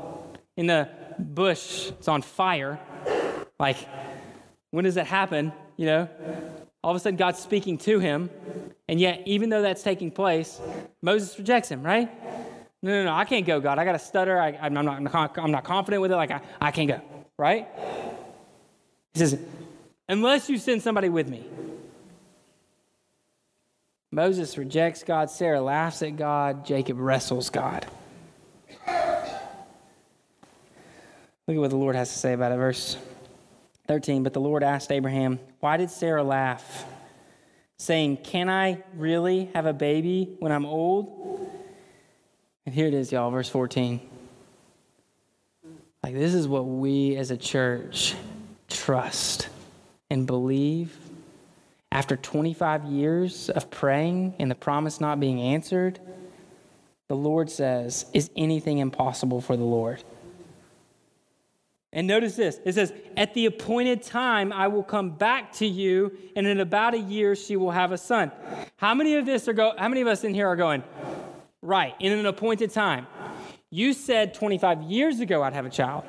In 0.57 0.65
the 0.65 0.89
bush, 1.19 1.89
it's 1.91 2.07
on 2.07 2.23
fire. 2.23 2.79
Like, 3.59 3.77
when 4.71 4.83
does 4.83 4.95
that 4.95 5.05
happen? 5.05 5.53
You 5.77 5.85
know? 5.85 6.09
All 6.83 6.91
of 6.91 6.97
a 6.97 6.99
sudden, 6.99 7.15
God's 7.15 7.39
speaking 7.39 7.77
to 7.79 7.99
him. 7.99 8.29
And 8.89 8.99
yet, 8.99 9.21
even 9.25 9.49
though 9.49 9.61
that's 9.61 9.81
taking 9.83 10.11
place, 10.11 10.59
Moses 11.01 11.37
rejects 11.37 11.69
him, 11.69 11.81
right? 11.81 12.09
No, 12.81 12.91
no, 12.91 13.05
no, 13.05 13.13
I 13.13 13.23
can't 13.23 13.45
go, 13.45 13.61
God. 13.61 13.79
I 13.79 13.85
got 13.85 13.93
to 13.93 13.99
stutter. 13.99 14.39
I, 14.39 14.49
am 14.49 14.73
not, 14.73 14.87
I'm 15.37 15.51
not 15.51 15.63
confident 15.63 16.01
with 16.01 16.11
it. 16.11 16.15
Like, 16.15 16.31
I, 16.31 16.41
I 16.59 16.71
can't 16.71 16.89
go, 16.89 17.01
right? 17.37 17.67
He 19.13 19.19
says, 19.19 19.39
unless 20.09 20.49
you 20.49 20.57
send 20.57 20.81
somebody 20.81 21.07
with 21.07 21.29
me. 21.29 21.45
Moses 24.11 24.57
rejects 24.57 25.03
God. 25.03 25.31
Sarah 25.31 25.61
laughs 25.61 26.03
at 26.03 26.17
God. 26.17 26.65
Jacob 26.65 26.99
wrestles 26.99 27.49
God. 27.49 27.87
Look 31.47 31.57
at 31.57 31.59
what 31.59 31.69
the 31.71 31.77
Lord 31.77 31.95
has 31.95 32.11
to 32.11 32.19
say 32.19 32.33
about 32.33 32.51
it. 32.51 32.57
Verse 32.57 32.97
13. 33.87 34.23
But 34.23 34.33
the 34.33 34.41
Lord 34.41 34.61
asked 34.61 34.91
Abraham, 34.91 35.39
Why 35.63 35.77
did 35.77 35.89
Sarah 35.89 36.25
laugh? 36.25 36.83
Saying, 37.77 38.17
Can 38.17 38.49
I 38.49 38.83
really 38.97 39.49
have 39.55 39.65
a 39.65 39.71
baby 39.71 40.35
when 40.39 40.51
I'm 40.51 40.65
old? 40.65 41.49
And 42.65 42.75
here 42.75 42.87
it 42.87 42.93
is, 42.93 43.13
y'all, 43.13 43.31
verse 43.31 43.47
14. 43.47 44.01
Like, 46.03 46.15
this 46.15 46.33
is 46.33 46.49
what 46.49 46.65
we 46.65 47.15
as 47.15 47.31
a 47.31 47.37
church 47.37 48.13
trust 48.67 49.47
and 50.09 50.27
believe. 50.27 50.97
After 51.93 52.17
25 52.17 52.83
years 52.83 53.49
of 53.49 53.71
praying 53.71 54.33
and 54.39 54.51
the 54.51 54.55
promise 54.55 54.99
not 54.99 55.21
being 55.21 55.39
answered, 55.39 55.97
the 57.07 57.15
Lord 57.15 57.49
says, 57.49 58.05
Is 58.11 58.29
anything 58.35 58.79
impossible 58.79 59.39
for 59.39 59.55
the 59.55 59.63
Lord? 59.63 60.03
And 61.93 62.07
notice 62.07 62.35
this 62.35 62.59
it 62.65 62.73
says, 62.73 62.91
At 63.15 63.33
the 63.35 63.45
appointed 63.45 64.01
time, 64.01 64.51
I 64.51 64.67
will 64.67 64.83
come 64.83 65.11
back 65.11 65.53
to 65.53 65.65
you, 65.65 66.17
and 66.35 66.45
in 66.45 66.59
about 66.59 66.95
a 66.95 66.99
year, 66.99 67.35
she 67.35 67.55
will 67.55 67.71
have 67.71 67.91
a 67.91 67.97
son. 67.97 68.31
How 68.75 68.93
many 68.93 69.15
of 69.15 69.25
this 69.25 69.47
are 69.47 69.53
go, 69.53 69.73
how 69.77 69.87
many 69.87 70.01
of 70.01 70.07
us 70.07 70.23
in 70.23 70.33
here 70.33 70.47
are 70.47 70.55
going, 70.55 70.83
Right, 71.61 71.93
in 71.99 72.11
an 72.11 72.25
appointed 72.25 72.71
time? 72.71 73.07
You 73.69 73.93
said 73.93 74.33
25 74.33 74.83
years 74.83 75.19
ago 75.19 75.43
I'd 75.43 75.53
have 75.53 75.65
a 75.65 75.69
child. 75.69 76.03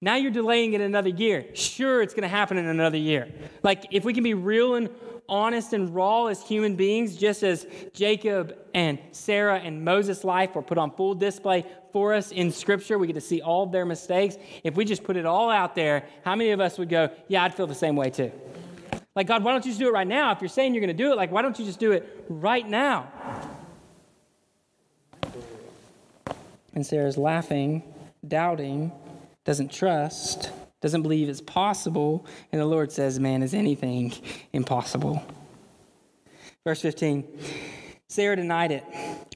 Now 0.00 0.16
you're 0.16 0.30
delaying 0.30 0.72
it 0.72 0.80
another 0.80 1.08
year. 1.08 1.46
Sure, 1.54 2.02
it's 2.02 2.14
going 2.14 2.22
to 2.22 2.28
happen 2.28 2.56
in 2.56 2.66
another 2.66 2.98
year. 2.98 3.32
Like, 3.62 3.86
if 3.90 4.04
we 4.04 4.14
can 4.14 4.22
be 4.22 4.34
real 4.34 4.74
and 4.74 4.88
honest 5.28 5.72
and 5.72 5.94
raw 5.94 6.26
as 6.26 6.42
human 6.42 6.74
beings, 6.74 7.16
just 7.16 7.42
as 7.42 7.66
Jacob 7.92 8.56
and 8.74 8.98
Sarah 9.12 9.58
and 9.58 9.84
Moses' 9.84 10.24
life 10.24 10.54
were 10.54 10.62
put 10.62 10.78
on 10.78 10.90
full 10.90 11.14
display 11.14 11.64
for 11.92 12.14
us 12.14 12.32
in 12.32 12.52
Scripture, 12.52 12.98
we 12.98 13.06
get 13.06 13.14
to 13.14 13.20
see 13.20 13.40
all 13.40 13.64
of 13.64 13.72
their 13.72 13.84
mistakes. 13.84 14.36
If 14.64 14.74
we 14.74 14.84
just 14.84 15.04
put 15.04 15.16
it 15.16 15.26
all 15.26 15.50
out 15.50 15.74
there, 15.74 16.06
how 16.24 16.34
many 16.34 16.50
of 16.50 16.60
us 16.60 16.78
would 16.78 16.88
go, 16.88 17.10
Yeah, 17.28 17.44
I'd 17.44 17.54
feel 17.54 17.66
the 17.66 17.74
same 17.74 17.96
way 17.96 18.10
too? 18.10 18.32
Like, 19.14 19.26
God, 19.26 19.42
why 19.42 19.52
don't 19.52 19.64
you 19.64 19.72
just 19.72 19.80
do 19.80 19.88
it 19.88 19.92
right 19.92 20.06
now? 20.06 20.30
If 20.30 20.40
you're 20.40 20.48
saying 20.48 20.74
you're 20.74 20.80
going 20.80 20.96
to 20.96 21.02
do 21.02 21.10
it, 21.10 21.16
like, 21.16 21.32
why 21.32 21.42
don't 21.42 21.58
you 21.58 21.64
just 21.64 21.80
do 21.80 21.90
it 21.90 22.24
right 22.28 22.68
now? 22.68 23.10
And 26.72 26.86
Sarah's 26.86 27.18
laughing, 27.18 27.82
doubting, 28.26 28.92
doesn't 29.44 29.72
trust, 29.72 30.52
doesn't 30.80 31.02
believe 31.02 31.28
it's 31.28 31.40
possible. 31.40 32.26
And 32.52 32.60
the 32.60 32.66
Lord 32.66 32.92
says, 32.92 33.18
Man, 33.18 33.42
is 33.42 33.54
anything 33.54 34.12
impossible? 34.52 35.24
Verse 36.64 36.80
15 36.82 37.26
Sarah 38.08 38.36
denied 38.36 38.72
it. 38.72 38.84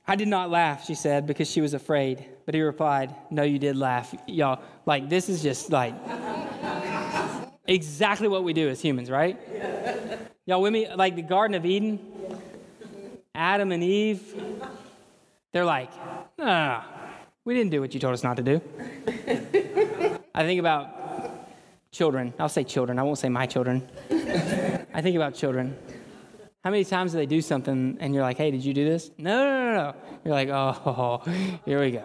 I 0.07 0.17
did 0.17 0.29
not 0.29 0.51
laugh, 0.51 0.87
she 0.87 0.95
said, 0.95 1.27
because 1.27 1.49
she 1.49 1.61
was 1.61 1.75
afraid. 1.75 2.25
But 2.47 2.55
he 2.55 2.63
replied, 2.63 3.15
No, 3.31 3.43
you 3.43 3.59
did 3.59 3.77
laugh. 3.77 4.15
Y'all, 4.27 4.63
like, 4.87 5.09
this 5.09 5.29
is 5.29 5.43
just 5.43 5.71
like 5.71 5.95
exactly 7.67 8.29
what 8.29 8.45
we 8.45 8.53
do 8.53 8.69
as 8.69 8.81
humans, 8.81 9.11
right? 9.11 9.39
Y'all 10.47 10.63
with 10.63 10.73
me? 10.73 10.93
Like 10.95 11.17
the 11.17 11.23
Garden 11.23 11.55
of 11.55 11.65
Eden, 11.65 12.01
Adam 13.35 13.73
and 13.73 13.83
Eve, 13.83 14.35
they're 15.53 15.65
like, 15.65 15.91
Ah, 16.39 16.87
we 17.45 17.55
didn't 17.55 17.71
do 17.71 17.81
what 17.81 17.95
you 17.95 18.01
told 18.01 18.15
us 18.15 18.25
not 18.25 18.37
to 18.39 18.43
do. 18.43 18.61
I 20.35 20.45
think 20.45 20.61
about 20.61 21.02
children. 21.93 22.33
I'll 22.39 22.49
say 22.49 22.65
children. 22.65 22.99
I 22.99 23.03
won't 23.03 23.19
say 23.19 23.29
my 23.29 23.47
children. 23.47 23.89
I 24.11 25.03
think 25.03 25.15
about 25.15 25.35
children. 25.35 25.77
How 26.65 26.71
many 26.71 26.85
times 26.85 27.13
do 27.13 27.19
they 27.19 27.27
do 27.27 27.43
something 27.43 27.99
and 28.01 28.15
you're 28.15 28.23
like, 28.23 28.39
hey, 28.39 28.51
did 28.51 28.65
you 28.65 28.73
do 28.73 28.85
this? 28.85 29.11
No, 29.19 29.45
no, 29.45 29.65
no, 29.65 29.75
no. 29.75 29.95
You're 30.25 30.35
like, 30.35 30.49
oh, 30.49 31.23
here 31.65 31.81
we 31.81 31.93
go. 31.93 32.05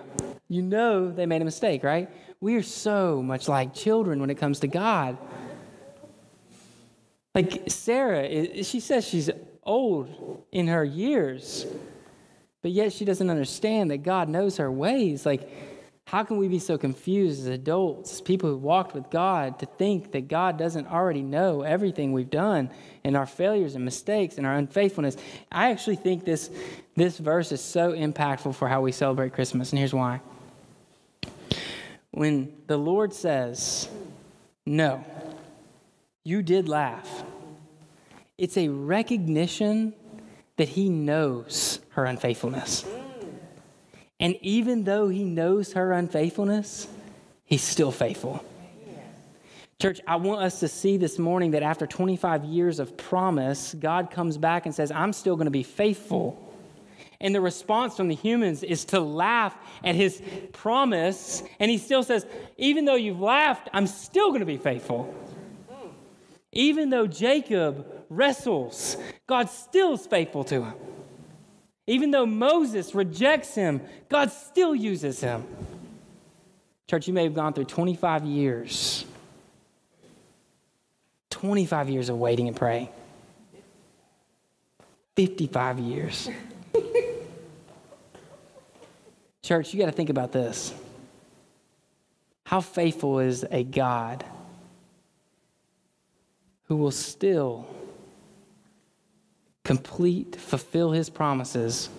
You 0.49 0.61
know 0.61 1.11
they 1.11 1.25
made 1.25 1.41
a 1.41 1.45
mistake, 1.45 1.83
right? 1.83 2.09
We 2.41 2.55
are 2.55 2.63
so 2.63 3.21
much 3.23 3.47
like 3.47 3.73
children 3.73 4.19
when 4.19 4.29
it 4.29 4.35
comes 4.35 4.59
to 4.59 4.67
God. 4.67 5.17
Like 7.33 7.69
Sarah, 7.69 8.63
she 8.63 8.79
says 8.79 9.07
she's 9.07 9.29
old 9.63 10.43
in 10.51 10.67
her 10.67 10.83
years. 10.83 11.65
But 12.61 12.71
yet 12.71 12.91
she 12.91 13.05
doesn't 13.05 13.29
understand 13.29 13.91
that 13.91 13.97
God 13.99 14.27
knows 14.27 14.57
her 14.57 14.71
ways. 14.71 15.25
Like, 15.25 15.47
how 16.07 16.23
can 16.23 16.37
we 16.37 16.47
be 16.47 16.57
so 16.57 16.77
confused 16.77 17.41
as 17.41 17.47
adults, 17.47 18.13
as 18.13 18.21
people 18.21 18.49
who 18.49 18.55
walked 18.55 18.95
with 18.95 19.09
God, 19.09 19.59
to 19.59 19.65
think 19.65 20.13
that 20.13 20.29
God 20.29 20.57
doesn't 20.57 20.87
already 20.87 21.21
know 21.21 21.63
everything 21.63 22.13
we've 22.13 22.29
done 22.29 22.69
and 23.03 23.17
our 23.17 23.25
failures 23.25 23.75
and 23.75 23.83
mistakes 23.83 24.37
and 24.37 24.47
our 24.47 24.53
unfaithfulness? 24.53 25.17
I 25.51 25.69
actually 25.71 25.97
think 25.97 26.23
this, 26.23 26.49
this 26.95 27.17
verse 27.17 27.51
is 27.51 27.59
so 27.59 27.91
impactful 27.91 28.55
for 28.55 28.69
how 28.69 28.79
we 28.79 28.93
celebrate 28.93 29.33
Christmas, 29.33 29.71
and 29.73 29.79
here's 29.79 29.93
why. 29.93 30.21
When 32.11 32.53
the 32.67 32.77
Lord 32.77 33.11
says, 33.11 33.89
No, 34.65 35.03
you 36.23 36.41
did 36.41 36.69
laugh, 36.69 37.25
it's 38.37 38.55
a 38.55 38.69
recognition 38.69 39.93
that 40.55 40.69
He 40.69 40.87
knows 40.87 41.81
her 41.89 42.05
unfaithfulness. 42.05 42.85
And 44.19 44.35
even 44.41 44.83
though 44.83 45.09
he 45.09 45.23
knows 45.23 45.73
her 45.73 45.91
unfaithfulness, 45.91 46.87
he's 47.45 47.63
still 47.63 47.91
faithful. 47.91 48.43
Church, 49.79 50.01
I 50.07 50.15
want 50.15 50.41
us 50.41 50.59
to 50.61 50.67
see 50.67 50.97
this 50.97 51.19
morning 51.19 51.51
that 51.51 51.61
after 51.61 51.85
25 51.85 52.45
years 52.45 52.79
of 52.79 52.97
promise, 52.97 53.75
God 53.75 54.09
comes 54.09 54.35
back 54.37 54.65
and 54.65 54.73
says, 54.73 54.91
I'm 54.91 55.13
still 55.13 55.35
going 55.35 55.45
to 55.45 55.51
be 55.51 55.61
faithful. 55.61 56.43
And 57.19 57.33
the 57.33 57.41
response 57.41 57.95
from 57.95 58.07
the 58.07 58.15
humans 58.15 58.63
is 58.63 58.85
to 58.85 58.99
laugh 58.99 59.55
at 59.83 59.93
his 59.93 60.19
promise. 60.51 61.43
And 61.59 61.69
he 61.69 61.77
still 61.77 62.01
says, 62.01 62.25
Even 62.57 62.85
though 62.85 62.95
you've 62.95 63.21
laughed, 63.21 63.69
I'm 63.71 63.85
still 63.85 64.29
going 64.29 64.39
to 64.39 64.47
be 64.47 64.57
faithful. 64.57 65.13
Even 66.51 66.89
though 66.89 67.05
Jacob 67.05 67.85
wrestles, 68.09 68.97
God 69.27 69.49
still 69.49 69.93
is 69.93 70.07
faithful 70.07 70.43
to 70.45 70.63
him. 70.63 70.73
Even 71.87 72.11
though 72.11 72.25
Moses 72.25 72.93
rejects 72.93 73.55
him, 73.55 73.81
God 74.09 74.31
still 74.31 74.75
uses 74.75 75.21
him. 75.21 75.45
Church, 76.87 77.07
you 77.07 77.13
may 77.13 77.23
have 77.23 77.33
gone 77.33 77.53
through 77.53 77.65
25 77.65 78.25
years. 78.25 79.05
25 81.29 81.89
years 81.89 82.09
of 82.09 82.17
waiting 82.17 82.47
and 82.47 82.55
praying. 82.55 82.89
55 85.15 85.79
years. 85.79 86.29
Church, 89.41 89.73
you 89.73 89.79
got 89.79 89.85
to 89.85 89.91
think 89.93 90.09
about 90.09 90.33
this. 90.33 90.73
How 92.45 92.59
faithful 92.61 93.19
is 93.19 93.45
a 93.49 93.63
God 93.63 94.25
who 96.65 96.75
will 96.75 96.91
still 96.91 97.67
complete, 99.67 100.37
fulfill 100.37 100.91
his 100.91 101.09
promises 101.09 101.89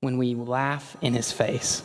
when 0.00 0.18
we 0.18 0.34
laugh 0.34 0.94
in 1.00 1.14
his 1.14 1.32
face. 1.32 1.82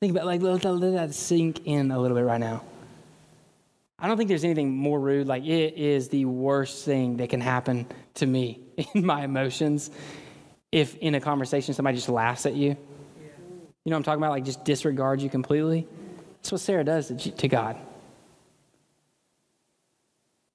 Think 0.00 0.10
about 0.10 0.26
like 0.26 0.42
let, 0.42 0.64
let 0.64 0.94
that 0.94 1.14
sink 1.14 1.60
in 1.66 1.92
a 1.92 1.98
little 2.00 2.16
bit 2.16 2.24
right 2.24 2.40
now. 2.40 2.64
I 4.00 4.08
don't 4.08 4.16
think 4.16 4.28
there's 4.28 4.42
anything 4.42 4.76
more 4.76 4.98
rude. 4.98 5.28
Like 5.28 5.44
it 5.44 5.74
is 5.76 6.08
the 6.08 6.24
worst 6.24 6.84
thing 6.84 7.18
that 7.18 7.30
can 7.30 7.40
happen 7.40 7.86
to 8.14 8.26
me 8.26 8.58
in 8.94 9.06
my 9.06 9.22
emotions 9.22 9.92
if 10.72 10.96
in 10.96 11.14
a 11.14 11.20
conversation 11.20 11.72
somebody 11.72 11.98
just 11.98 12.08
laughs 12.08 12.46
at 12.46 12.54
you. 12.54 12.70
You 12.70 13.90
know 13.90 13.94
what 13.94 13.96
I'm 13.98 14.02
talking 14.02 14.20
about? 14.20 14.32
Like 14.32 14.44
just 14.44 14.64
disregards 14.64 15.22
you 15.22 15.30
completely. 15.30 15.86
That's 16.38 16.50
what 16.50 16.60
Sarah 16.62 16.82
does 16.82 17.12
to 17.12 17.48
God. 17.48 17.76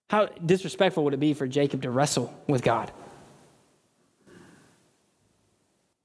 How 0.10 0.28
disrespectful 0.28 1.04
would 1.04 1.14
it 1.14 1.20
be 1.20 1.34
for 1.34 1.48
Jacob 1.48 1.82
to 1.82 1.90
wrestle 1.90 2.34
with 2.48 2.64
God? 2.64 2.92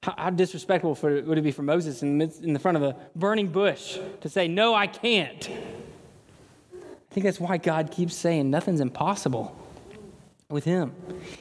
How, 0.03 0.15
how 0.17 0.31
disrespectful 0.31 0.95
for, 0.95 1.21
would 1.23 1.37
it 1.37 1.43
be 1.43 1.51
for 1.51 1.63
Moses 1.63 2.03
in, 2.03 2.21
in 2.23 2.55
the 2.55 2.59
front 2.59 2.77
of 2.77 2.83
a 2.83 2.97
burning 3.15 3.49
bush 3.49 3.99
to 4.23 4.29
say, 4.29 4.49
No, 4.49 4.75
I 4.75 4.87
can't? 4.87 5.49
I 5.51 7.15
think 7.15 7.25
that's 7.25 7.41
why 7.41 7.59
God 7.59 7.91
keeps 7.91 8.15
saying 8.15 8.51
nothing's 8.51 8.81
impossible 8.81 9.57
with 10.49 10.65
Him. 10.65 10.95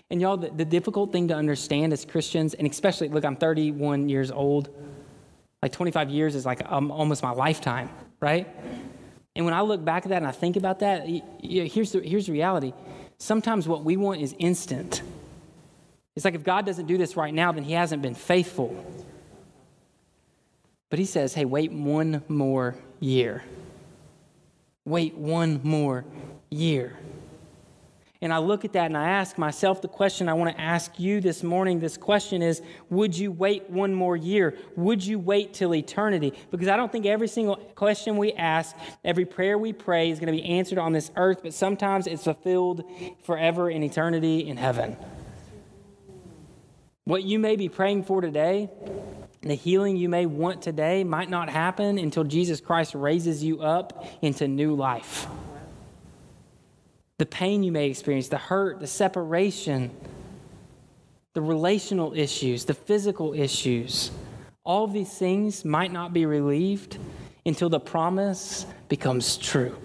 And 0.10 0.20
y'all, 0.20 0.36
the, 0.36 0.50
the 0.50 0.66
difficult 0.66 1.12
thing 1.12 1.28
to 1.30 1.36
understand 1.36 1.94
as 1.94 2.04
Christians, 2.06 2.54
and 2.56 2.70
especially, 2.70 3.08
look, 3.10 3.24
I'm 3.24 3.36
31 3.36 4.10
years 4.10 4.32
old. 4.32 4.70
Like 5.62 5.72
25 5.72 6.10
years 6.10 6.36
is 6.36 6.46
like 6.46 6.62
um, 6.72 6.92
almost 6.92 7.22
my 7.22 7.32
lifetime, 7.32 7.90
right? 8.20 8.48
And 9.40 9.46
when 9.46 9.54
I 9.54 9.62
look 9.62 9.86
back 9.86 10.04
at 10.04 10.10
that 10.10 10.18
and 10.18 10.28
I 10.28 10.34
think 10.34 10.58
about 10.58 10.80
that, 10.80 11.08
here's 11.42 11.94
the, 11.94 12.02
here's 12.02 12.26
the 12.26 12.34
reality. 12.34 12.74
Sometimes 13.20 13.70
what 13.70 13.86
we 13.86 13.96
want 13.96 14.20
is 14.20 14.36
instant. 14.38 15.02
It's 16.18 16.26
like 16.26 16.36
if 16.36 16.44
God 16.44 16.66
doesn't 16.66 16.88
do 16.88 16.98
this 16.98 17.16
right 17.16 17.34
now, 17.34 17.54
then 17.54 17.64
he 17.64 17.72
hasn't 17.72 18.02
been 18.02 18.16
faithful. 18.16 18.76
But 20.90 21.00
he 21.00 21.06
says, 21.06 21.34
hey, 21.34 21.46
wait 21.46 21.72
one 21.72 22.22
more 22.28 22.76
year. 23.00 23.46
Wait 24.84 25.16
one 25.16 25.62
more 25.64 26.04
year. 26.50 27.00
And 28.22 28.34
I 28.34 28.40
look 28.40 28.66
at 28.66 28.74
that 28.74 28.88
and 28.88 28.98
I 28.98 29.08
ask 29.08 29.38
myself 29.38 29.82
the 29.82 29.88
question 29.88 30.28
I 30.28 30.34
want 30.34 30.54
to 30.54 30.62
ask 30.62 31.00
you 31.00 31.22
this 31.22 31.42
morning. 31.42 31.80
This 31.80 31.96
question 31.96 32.42
is 32.42 32.62
Would 32.90 33.18
you 33.18 33.32
wait 33.32 33.70
one 33.70 33.94
more 33.94 34.18
year? 34.18 34.58
Would 34.76 35.06
you 35.06 35.18
wait 35.18 35.54
till 35.54 35.74
eternity? 35.74 36.34
Because 36.52 36.68
I 36.68 36.76
don't 36.76 36.92
think 36.92 37.06
every 37.06 37.30
single 37.30 37.56
question 37.56 38.18
we 38.18 38.34
ask, 38.34 38.76
every 39.06 39.26
prayer 39.26 39.58
we 39.58 39.72
pray 39.72 40.10
is 40.10 40.20
going 40.20 40.36
to 40.36 40.38
be 40.38 40.44
answered 40.44 40.80
on 40.80 40.92
this 40.92 41.12
earth, 41.16 41.40
but 41.44 41.54
sometimes 41.54 42.08
it's 42.08 42.26
fulfilled 42.26 42.84
forever 43.24 43.70
in 43.70 43.84
eternity 43.84 44.46
in 44.50 44.58
heaven. 44.58 44.98
What 47.06 47.24
you 47.24 47.40
may 47.40 47.56
be 47.56 47.70
praying 47.70 48.04
for 48.04 48.20
today, 48.20 48.70
the 49.42 49.56
healing 49.56 49.96
you 49.96 50.10
may 50.10 50.26
want 50.26 50.62
today, 50.62 51.06
might 51.06 51.30
not 51.30 51.50
happen 51.50 51.98
until 51.98 52.26
Jesus 52.26 52.60
Christ 52.60 52.96
raises 52.96 53.42
you 53.46 53.62
up 53.62 54.06
into 54.22 54.46
new 54.46 54.76
life 54.76 55.26
the 57.20 57.26
pain 57.26 57.64
you 57.64 57.72
may 57.72 57.90
experience, 57.90 58.30
the 58.30 58.38
hurt, 58.38 58.80
the 58.80 58.88
separation, 58.88 59.92
the 61.34 61.42
relational 61.42 62.14
issues, 62.14 62.64
the 62.64 62.74
physical 62.74 63.34
issues. 63.34 64.10
All 64.64 64.88
these 64.88 65.14
things 65.14 65.66
might 65.66 65.92
not 65.92 66.14
be 66.14 66.26
relieved 66.26 66.98
until 67.46 67.70
the 67.70 67.80
promise 67.80 68.66
becomes 68.88 69.36
true. 69.36 69.78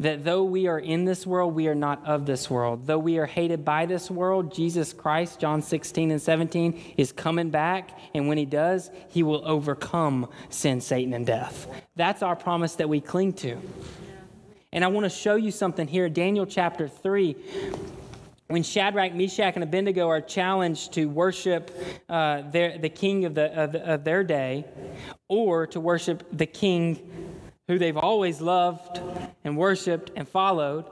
That 0.00 0.24
though 0.24 0.44
we 0.44 0.66
are 0.66 0.78
in 0.78 1.06
this 1.06 1.26
world, 1.26 1.54
we 1.54 1.68
are 1.68 1.74
not 1.74 2.04
of 2.06 2.26
this 2.26 2.50
world. 2.50 2.86
Though 2.86 2.98
we 2.98 3.16
are 3.18 3.24
hated 3.24 3.64
by 3.64 3.86
this 3.86 4.10
world, 4.10 4.54
Jesus 4.54 4.92
Christ, 4.92 5.40
John 5.40 5.62
16 5.62 6.10
and 6.10 6.20
17, 6.20 6.94
is 6.98 7.12
coming 7.12 7.48
back. 7.48 7.98
And 8.14 8.28
when 8.28 8.36
he 8.36 8.44
does, 8.44 8.90
he 9.08 9.22
will 9.22 9.42
overcome 9.46 10.28
sin, 10.50 10.82
Satan, 10.82 11.14
and 11.14 11.26
death. 11.26 11.66
That's 11.96 12.22
our 12.22 12.36
promise 12.36 12.74
that 12.74 12.90
we 12.90 13.00
cling 13.00 13.32
to. 13.34 13.56
And 14.70 14.84
I 14.84 14.88
want 14.88 15.04
to 15.04 15.10
show 15.10 15.36
you 15.36 15.50
something 15.50 15.88
here, 15.88 16.10
Daniel 16.10 16.44
chapter 16.44 16.88
3 16.88 17.36
when 18.48 18.62
Shadrach, 18.62 19.12
Meshach, 19.12 19.54
and 19.54 19.64
Abednego 19.64 20.08
are 20.08 20.20
challenged 20.20 20.92
to 20.92 21.06
worship 21.06 21.70
uh, 22.08 22.42
their, 22.50 22.78
the 22.78 22.88
king 22.88 23.24
of, 23.24 23.34
the, 23.34 23.52
of, 23.52 23.74
of, 23.74 24.04
their 24.04 24.22
day 24.22 24.64
or 25.28 25.66
to 25.66 25.80
worship 25.80 26.24
the 26.32 26.46
king 26.46 27.35
who 27.68 27.78
they've 27.78 27.96
always 27.96 28.40
loved 28.40 29.00
and 29.44 29.56
worshiped 29.56 30.12
and 30.14 30.28
followed, 30.28 30.84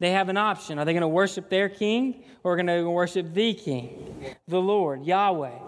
they 0.00 0.12
have 0.12 0.28
an 0.28 0.36
option. 0.36 0.78
Are 0.78 0.84
they 0.84 0.92
going 0.92 1.02
to 1.02 1.08
worship 1.08 1.48
their 1.50 1.68
king 1.68 2.24
or 2.42 2.54
are 2.54 2.56
they 2.56 2.64
going 2.64 2.84
to 2.84 2.90
worship 2.90 3.34
the 3.34 3.54
king, 3.54 4.36
the 4.46 4.60
Lord, 4.60 5.04
Yahweh? 5.04 5.58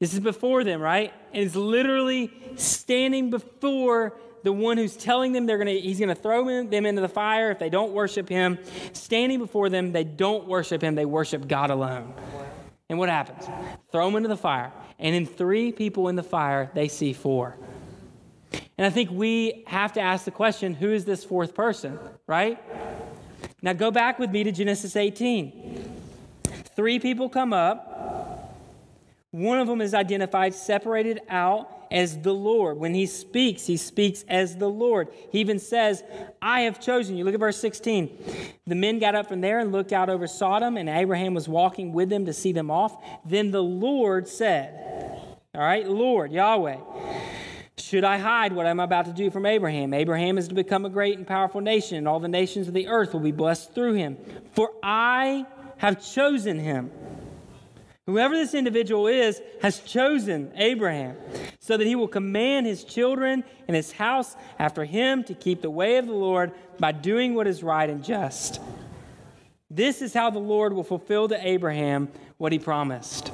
This 0.00 0.12
is 0.12 0.20
before 0.20 0.62
them, 0.64 0.80
right? 0.80 1.12
And 1.32 1.44
it's 1.44 1.56
literally 1.56 2.30
standing 2.56 3.30
before 3.30 4.14
the 4.42 4.52
one 4.52 4.76
who's 4.76 4.96
telling 4.96 5.32
them 5.32 5.46
they're 5.46 5.58
gonna, 5.58 5.72
he's 5.72 5.98
going 5.98 6.08
to 6.08 6.14
throw 6.14 6.44
them 6.64 6.86
into 6.86 7.00
the 7.00 7.08
fire 7.08 7.50
if 7.50 7.58
they 7.58 7.70
don't 7.70 7.92
worship 7.92 8.28
him. 8.28 8.58
Standing 8.92 9.38
before 9.38 9.68
them, 9.68 9.92
they 9.92 10.04
don't 10.04 10.46
worship 10.46 10.82
him, 10.82 10.94
they 10.94 11.04
worship 11.04 11.48
God 11.48 11.70
alone. 11.70 12.14
And 12.88 12.98
what 12.98 13.08
happens? 13.08 13.48
Throw 13.90 14.06
them 14.06 14.16
into 14.16 14.28
the 14.28 14.36
fire. 14.36 14.72
And 14.98 15.14
in 15.14 15.26
three 15.26 15.72
people 15.72 16.08
in 16.08 16.14
the 16.14 16.22
fire, 16.22 16.70
they 16.74 16.88
see 16.88 17.12
four. 17.12 17.56
And 18.78 18.86
I 18.86 18.90
think 18.90 19.10
we 19.10 19.64
have 19.66 19.92
to 19.94 20.00
ask 20.00 20.24
the 20.24 20.30
question 20.30 20.74
who 20.74 20.92
is 20.92 21.04
this 21.04 21.24
fourth 21.24 21.54
person, 21.54 21.98
right? 22.26 22.62
Now 23.62 23.72
go 23.72 23.90
back 23.90 24.18
with 24.18 24.30
me 24.30 24.44
to 24.44 24.52
Genesis 24.52 24.96
18. 24.96 25.94
Three 26.76 26.98
people 26.98 27.28
come 27.28 27.52
up. 27.52 28.54
One 29.30 29.58
of 29.58 29.66
them 29.66 29.80
is 29.80 29.94
identified, 29.94 30.54
separated 30.54 31.20
out 31.28 31.70
as 31.90 32.20
the 32.20 32.32
Lord. 32.32 32.78
When 32.78 32.94
he 32.94 33.06
speaks, 33.06 33.66
he 33.66 33.76
speaks 33.76 34.24
as 34.28 34.56
the 34.56 34.68
Lord. 34.68 35.08
He 35.30 35.40
even 35.40 35.58
says, 35.58 36.02
I 36.40 36.62
have 36.62 36.80
chosen 36.80 37.16
you. 37.16 37.24
Look 37.24 37.34
at 37.34 37.40
verse 37.40 37.58
16. 37.58 38.10
The 38.66 38.74
men 38.74 38.98
got 38.98 39.14
up 39.14 39.28
from 39.28 39.40
there 39.40 39.58
and 39.58 39.72
looked 39.72 39.92
out 39.92 40.08
over 40.08 40.26
Sodom, 40.26 40.76
and 40.76 40.88
Abraham 40.88 41.34
was 41.34 41.48
walking 41.48 41.92
with 41.92 42.08
them 42.08 42.26
to 42.26 42.32
see 42.32 42.52
them 42.52 42.70
off. 42.70 42.96
Then 43.24 43.50
the 43.50 43.62
Lord 43.62 44.28
said, 44.28 45.20
All 45.54 45.60
right, 45.60 45.88
Lord, 45.88 46.32
Yahweh. 46.32 46.76
Should 47.86 48.04
I 48.04 48.18
hide 48.18 48.52
what 48.52 48.66
I'm 48.66 48.80
about 48.80 49.06
to 49.06 49.12
do 49.12 49.30
from 49.30 49.46
Abraham? 49.46 49.94
Abraham 49.94 50.38
is 50.38 50.48
to 50.48 50.54
become 50.54 50.84
a 50.84 50.90
great 50.90 51.18
and 51.18 51.26
powerful 51.26 51.60
nation, 51.60 51.96
and 51.96 52.08
all 52.08 52.18
the 52.18 52.26
nations 52.26 52.66
of 52.66 52.74
the 52.74 52.88
earth 52.88 53.12
will 53.12 53.20
be 53.20 53.30
blessed 53.30 53.74
through 53.74 53.94
him. 53.94 54.16
For 54.54 54.72
I 54.82 55.46
have 55.76 56.04
chosen 56.04 56.58
him 56.58 56.90
Whoever 58.06 58.36
this 58.36 58.54
individual 58.54 59.08
is 59.08 59.42
has 59.62 59.80
chosen 59.80 60.52
Abraham 60.54 61.16
so 61.58 61.76
that 61.76 61.88
he 61.88 61.96
will 61.96 62.06
command 62.06 62.64
his 62.64 62.84
children 62.84 63.42
and 63.66 63.76
his 63.76 63.90
house 63.90 64.36
after 64.60 64.84
him 64.84 65.24
to 65.24 65.34
keep 65.34 65.60
the 65.60 65.70
way 65.70 65.96
of 65.96 66.06
the 66.06 66.12
Lord 66.12 66.52
by 66.78 66.92
doing 66.92 67.34
what 67.34 67.48
is 67.48 67.64
right 67.64 67.90
and 67.90 68.04
just. 68.04 68.60
This 69.68 70.02
is 70.02 70.14
how 70.14 70.30
the 70.30 70.38
Lord 70.38 70.72
will 70.72 70.84
fulfill 70.84 71.26
to 71.28 71.48
Abraham 71.48 72.08
what 72.38 72.52
he 72.52 72.60
promised. 72.60 73.32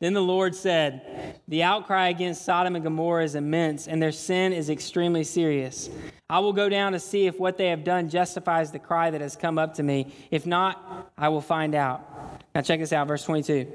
Then 0.00 0.14
the 0.14 0.22
Lord 0.22 0.54
said, 0.54 1.40
The 1.48 1.64
outcry 1.64 2.08
against 2.08 2.44
Sodom 2.44 2.76
and 2.76 2.84
Gomorrah 2.84 3.24
is 3.24 3.34
immense, 3.34 3.88
and 3.88 4.00
their 4.00 4.12
sin 4.12 4.52
is 4.52 4.70
extremely 4.70 5.24
serious. 5.24 5.90
I 6.30 6.38
will 6.38 6.52
go 6.52 6.68
down 6.68 6.92
to 6.92 7.00
see 7.00 7.26
if 7.26 7.40
what 7.40 7.56
they 7.56 7.68
have 7.68 7.84
done 7.84 8.08
justifies 8.08 8.70
the 8.70 8.78
cry 8.78 9.10
that 9.10 9.20
has 9.20 9.34
come 9.34 9.58
up 9.58 9.74
to 9.74 9.82
me. 9.82 10.14
If 10.30 10.46
not, 10.46 11.10
I 11.16 11.30
will 11.30 11.40
find 11.40 11.74
out. 11.74 12.02
Now, 12.54 12.60
check 12.60 12.80
this 12.80 12.92
out, 12.92 13.08
verse 13.08 13.24
22. 13.24 13.66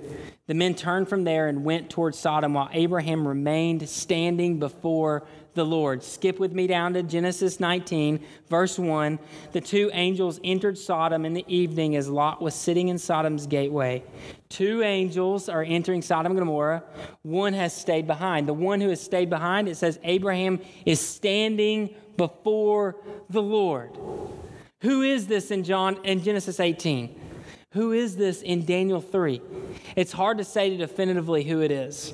The 0.47 0.53
men 0.53 0.75
turned 0.75 1.09
from 1.09 1.23
there 1.23 1.47
and 1.47 1.63
went 1.63 1.89
towards 1.89 2.17
Sodom 2.19 2.53
while 2.53 2.69
Abraham 2.71 3.27
remained 3.27 3.87
standing 3.89 4.59
before 4.59 5.25
the 5.53 5.65
Lord. 5.65 6.03
Skip 6.03 6.39
with 6.39 6.53
me 6.53 6.67
down 6.67 6.93
to 6.93 7.03
Genesis 7.03 7.59
19, 7.59 8.23
verse 8.49 8.77
1. 8.79 9.19
The 9.51 9.61
two 9.61 9.89
angels 9.93 10.39
entered 10.43 10.77
Sodom 10.77 11.25
in 11.25 11.33
the 11.33 11.45
evening 11.47 11.95
as 11.95 12.09
Lot 12.09 12.41
was 12.41 12.55
sitting 12.55 12.87
in 12.87 12.97
Sodom's 12.97 13.47
gateway. 13.47 14.03
Two 14.49 14.83
angels 14.83 15.49
are 15.49 15.63
entering 15.63 16.01
Sodom 16.01 16.33
and 16.33 16.39
Gomorrah. 16.39 16.83
One 17.21 17.53
has 17.53 17.75
stayed 17.75 18.07
behind. 18.07 18.47
The 18.47 18.53
one 18.53 18.81
who 18.81 18.89
has 18.89 19.01
stayed 19.01 19.29
behind, 19.29 19.67
it 19.67 19.75
says 19.75 19.99
Abraham 20.03 20.59
is 20.85 20.99
standing 20.99 21.95
before 22.17 22.97
the 23.29 23.41
Lord. 23.41 23.97
Who 24.81 25.01
is 25.01 25.27
this 25.27 25.49
in 25.51 25.63
John 25.63 25.97
in 26.03 26.21
Genesis 26.21 26.59
18? 26.59 27.19
Who 27.71 27.91
is 27.91 28.15
this 28.15 28.41
in 28.41 28.65
Daniel 28.65 29.01
3? 29.01 29.41
It's 29.95 30.11
hard 30.11 30.37
to 30.37 30.43
say 30.43 30.77
definitively 30.77 31.43
who 31.43 31.61
it 31.61 31.71
is. 31.71 32.13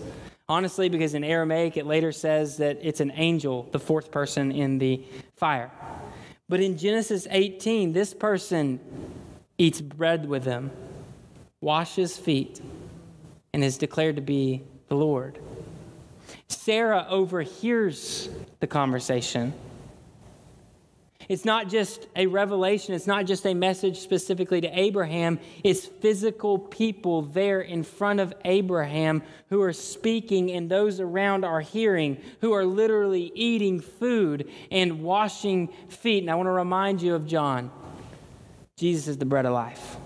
Honestly, 0.49 0.89
because 0.89 1.13
in 1.13 1.23
Aramaic 1.23 1.77
it 1.77 1.85
later 1.85 2.11
says 2.11 2.57
that 2.57 2.79
it's 2.81 2.99
an 2.99 3.11
angel, 3.15 3.69
the 3.71 3.79
fourth 3.79 4.11
person 4.11 4.51
in 4.51 4.79
the 4.79 5.05
fire. 5.35 5.69
But 6.49 6.59
in 6.59 6.75
Genesis 6.75 7.27
18, 7.29 7.93
this 7.93 8.15
person 8.15 8.79
eats 9.59 9.79
bread 9.79 10.27
with 10.27 10.43
them, 10.43 10.71
washes 11.61 12.17
feet, 12.17 12.59
and 13.53 13.63
is 13.63 13.77
declared 13.77 14.15
to 14.15 14.23
be 14.23 14.63
the 14.87 14.95
Lord. 14.95 15.37
Sarah 16.47 17.05
overhears 17.07 18.27
the 18.59 18.67
conversation 18.67 19.53
it's 21.29 21.45
not 21.45 21.69
just 21.69 22.07
a 22.15 22.25
revelation, 22.25 22.95
it's 22.95 23.05
not 23.05 23.25
just 23.25 23.45
a 23.45 23.53
message 23.53 23.99
specifically 23.99 24.61
to 24.61 24.67
Abraham, 24.67 25.39
it's 25.63 25.85
physical 25.85 26.57
people 26.57 27.21
there 27.21 27.61
in 27.61 27.83
front 27.83 28.19
of 28.19 28.33
Abraham 28.43 29.21
who 29.49 29.61
are 29.61 29.71
speaking 29.71 30.49
and 30.51 30.69
those 30.69 30.99
around 30.99 31.45
are 31.45 31.61
hearing, 31.61 32.19
who 32.41 32.53
are 32.53 32.65
literally 32.65 33.31
eating 33.35 33.79
food 33.79 34.49
and 34.71 35.03
washing 35.03 35.67
feet. 35.87 36.23
And 36.23 36.31
I 36.31 36.35
want 36.35 36.47
to 36.47 36.51
remind 36.51 37.01
you 37.01 37.13
of 37.13 37.27
John. 37.27 37.71
Jesus 38.75 39.07
is 39.07 39.17
the 39.17 39.25
bread 39.25 39.45
of 39.45 39.53
life. 39.53 39.97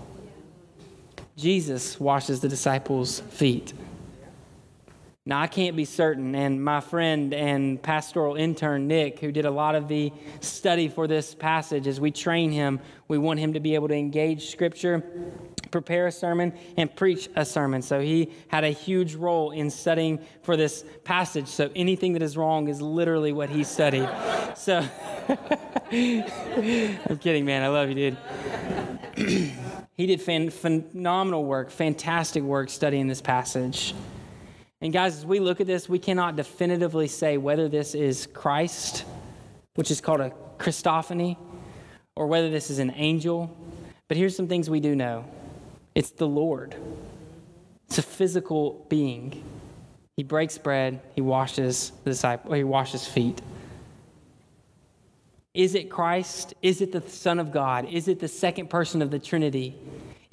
Jesus 1.36 1.98
washes 1.98 2.40
the 2.40 2.48
disciples' 2.48 3.20
feet. 3.20 3.72
Now, 5.26 5.40
I 5.40 5.46
can't 5.46 5.74
be 5.74 5.86
certain, 5.86 6.34
and 6.34 6.62
my 6.62 6.80
friend 6.80 7.32
and 7.32 7.82
pastoral 7.82 8.36
intern, 8.36 8.86
Nick, 8.86 9.20
who 9.20 9.32
did 9.32 9.46
a 9.46 9.50
lot 9.50 9.74
of 9.74 9.88
the 9.88 10.12
study 10.40 10.88
for 10.88 11.06
this 11.06 11.34
passage, 11.34 11.86
as 11.86 11.98
we 11.98 12.10
train 12.10 12.52
him, 12.52 12.78
we 13.08 13.16
want 13.16 13.40
him 13.40 13.54
to 13.54 13.60
be 13.60 13.74
able 13.74 13.88
to 13.88 13.94
engage 13.94 14.50
Scripture, 14.50 15.02
prepare 15.70 16.08
a 16.08 16.12
sermon, 16.12 16.52
and 16.76 16.94
preach 16.94 17.30
a 17.36 17.44
sermon. 17.46 17.80
So 17.80 18.00
he 18.00 18.32
had 18.48 18.64
a 18.64 18.68
huge 18.68 19.14
role 19.14 19.52
in 19.52 19.70
studying 19.70 20.18
for 20.42 20.58
this 20.58 20.84
passage. 21.04 21.48
So 21.48 21.70
anything 21.74 22.12
that 22.12 22.22
is 22.22 22.36
wrong 22.36 22.68
is 22.68 22.82
literally 22.82 23.32
what 23.32 23.48
he 23.48 23.64
studied. 23.64 24.10
So, 24.58 24.86
I'm 25.90 27.18
kidding, 27.18 27.46
man. 27.46 27.62
I 27.62 27.68
love 27.68 27.88
you, 27.88 27.94
dude. 27.94 28.18
he 29.96 30.06
did 30.06 30.20
fan- 30.20 30.50
phenomenal 30.50 31.46
work, 31.46 31.70
fantastic 31.70 32.42
work 32.42 32.68
studying 32.68 33.06
this 33.06 33.22
passage. 33.22 33.94
And 34.84 34.92
guys, 34.92 35.16
as 35.16 35.24
we 35.24 35.40
look 35.40 35.62
at 35.62 35.66
this, 35.66 35.88
we 35.88 35.98
cannot 35.98 36.36
definitively 36.36 37.08
say 37.08 37.38
whether 37.38 37.70
this 37.70 37.94
is 37.94 38.26
Christ, 38.26 39.06
which 39.76 39.90
is 39.90 40.02
called 40.02 40.20
a 40.20 40.30
Christophany, 40.58 41.38
or 42.14 42.26
whether 42.26 42.50
this 42.50 42.68
is 42.68 42.78
an 42.78 42.92
angel. 42.94 43.56
But 44.08 44.18
here's 44.18 44.36
some 44.36 44.46
things 44.46 44.68
we 44.68 44.80
do 44.80 44.94
know 44.94 45.24
it's 45.94 46.10
the 46.10 46.26
Lord, 46.28 46.76
it's 47.88 47.96
a 47.96 48.02
physical 48.02 48.84
being. 48.90 49.42
He 50.18 50.22
breaks 50.22 50.58
bread, 50.58 51.00
he 51.14 51.22
washes 51.22 51.92
the 52.04 52.10
disciple, 52.10 52.52
he 52.52 52.62
washes 52.62 53.06
feet. 53.06 53.40
Is 55.54 55.74
it 55.74 55.88
Christ? 55.88 56.52
Is 56.60 56.82
it 56.82 56.92
the 56.92 57.00
Son 57.08 57.38
of 57.38 57.52
God? 57.52 57.86
Is 57.86 58.06
it 58.06 58.20
the 58.20 58.28
second 58.28 58.68
person 58.68 59.00
of 59.00 59.10
the 59.10 59.18
Trinity? 59.18 59.78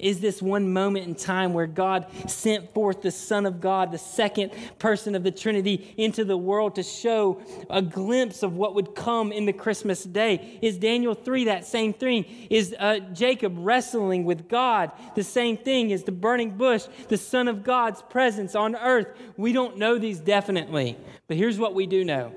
Is 0.02 0.18
this 0.18 0.42
one 0.42 0.72
moment 0.72 1.06
in 1.06 1.14
time 1.14 1.54
where 1.54 1.68
God 1.68 2.06
sent 2.28 2.74
forth 2.74 3.02
the 3.02 3.12
Son 3.12 3.46
of 3.46 3.60
God, 3.60 3.92
the 3.92 3.98
second 3.98 4.50
person 4.80 5.14
of 5.14 5.22
the 5.22 5.30
Trinity, 5.30 5.94
into 5.96 6.24
the 6.24 6.36
world 6.36 6.74
to 6.74 6.82
show 6.82 7.40
a 7.70 7.80
glimpse 7.80 8.42
of 8.42 8.56
what 8.56 8.74
would 8.74 8.96
come 8.96 9.30
in 9.30 9.46
the 9.46 9.52
Christmas 9.52 10.02
day? 10.02 10.58
Is 10.60 10.76
Daniel 10.76 11.14
3 11.14 11.44
that 11.44 11.64
same 11.64 11.92
thing? 11.92 12.26
Is 12.50 12.74
uh, 12.76 12.98
Jacob 13.12 13.54
wrestling 13.56 14.24
with 14.24 14.48
God 14.48 14.90
the 15.14 15.22
same 15.22 15.56
thing? 15.56 15.90
Is 15.90 16.02
the 16.02 16.12
burning 16.12 16.50
bush 16.50 16.86
the 17.06 17.16
Son 17.16 17.46
of 17.46 17.62
God's 17.62 18.02
presence 18.02 18.56
on 18.56 18.74
earth? 18.74 19.06
We 19.36 19.52
don't 19.52 19.78
know 19.78 19.98
these 19.98 20.18
definitely, 20.18 20.96
but 21.28 21.36
here's 21.36 21.60
what 21.60 21.74
we 21.74 21.86
do 21.86 22.04
know. 22.04 22.32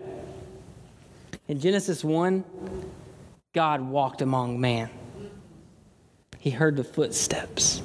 In 1.48 1.60
Genesis 1.60 2.04
1, 2.04 2.44
God 3.54 3.82
walked 3.82 4.22
among 4.22 4.62
man. 4.62 4.92
He 6.46 6.52
heard 6.52 6.76
the 6.76 6.84
footsteps. 6.84 7.82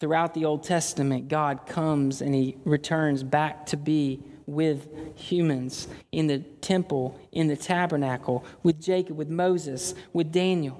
Throughout 0.00 0.34
the 0.34 0.44
Old 0.44 0.64
Testament, 0.64 1.28
God 1.28 1.64
comes 1.64 2.20
and 2.20 2.34
he 2.34 2.58
returns 2.66 3.22
back 3.22 3.64
to 3.66 3.78
be 3.78 4.20
with 4.44 4.86
humans 5.16 5.88
in 6.12 6.26
the 6.26 6.40
temple, 6.60 7.18
in 7.32 7.48
the 7.48 7.56
tabernacle, 7.56 8.44
with 8.62 8.82
Jacob, 8.82 9.16
with 9.16 9.30
Moses, 9.30 9.94
with 10.12 10.30
Daniel, 10.30 10.78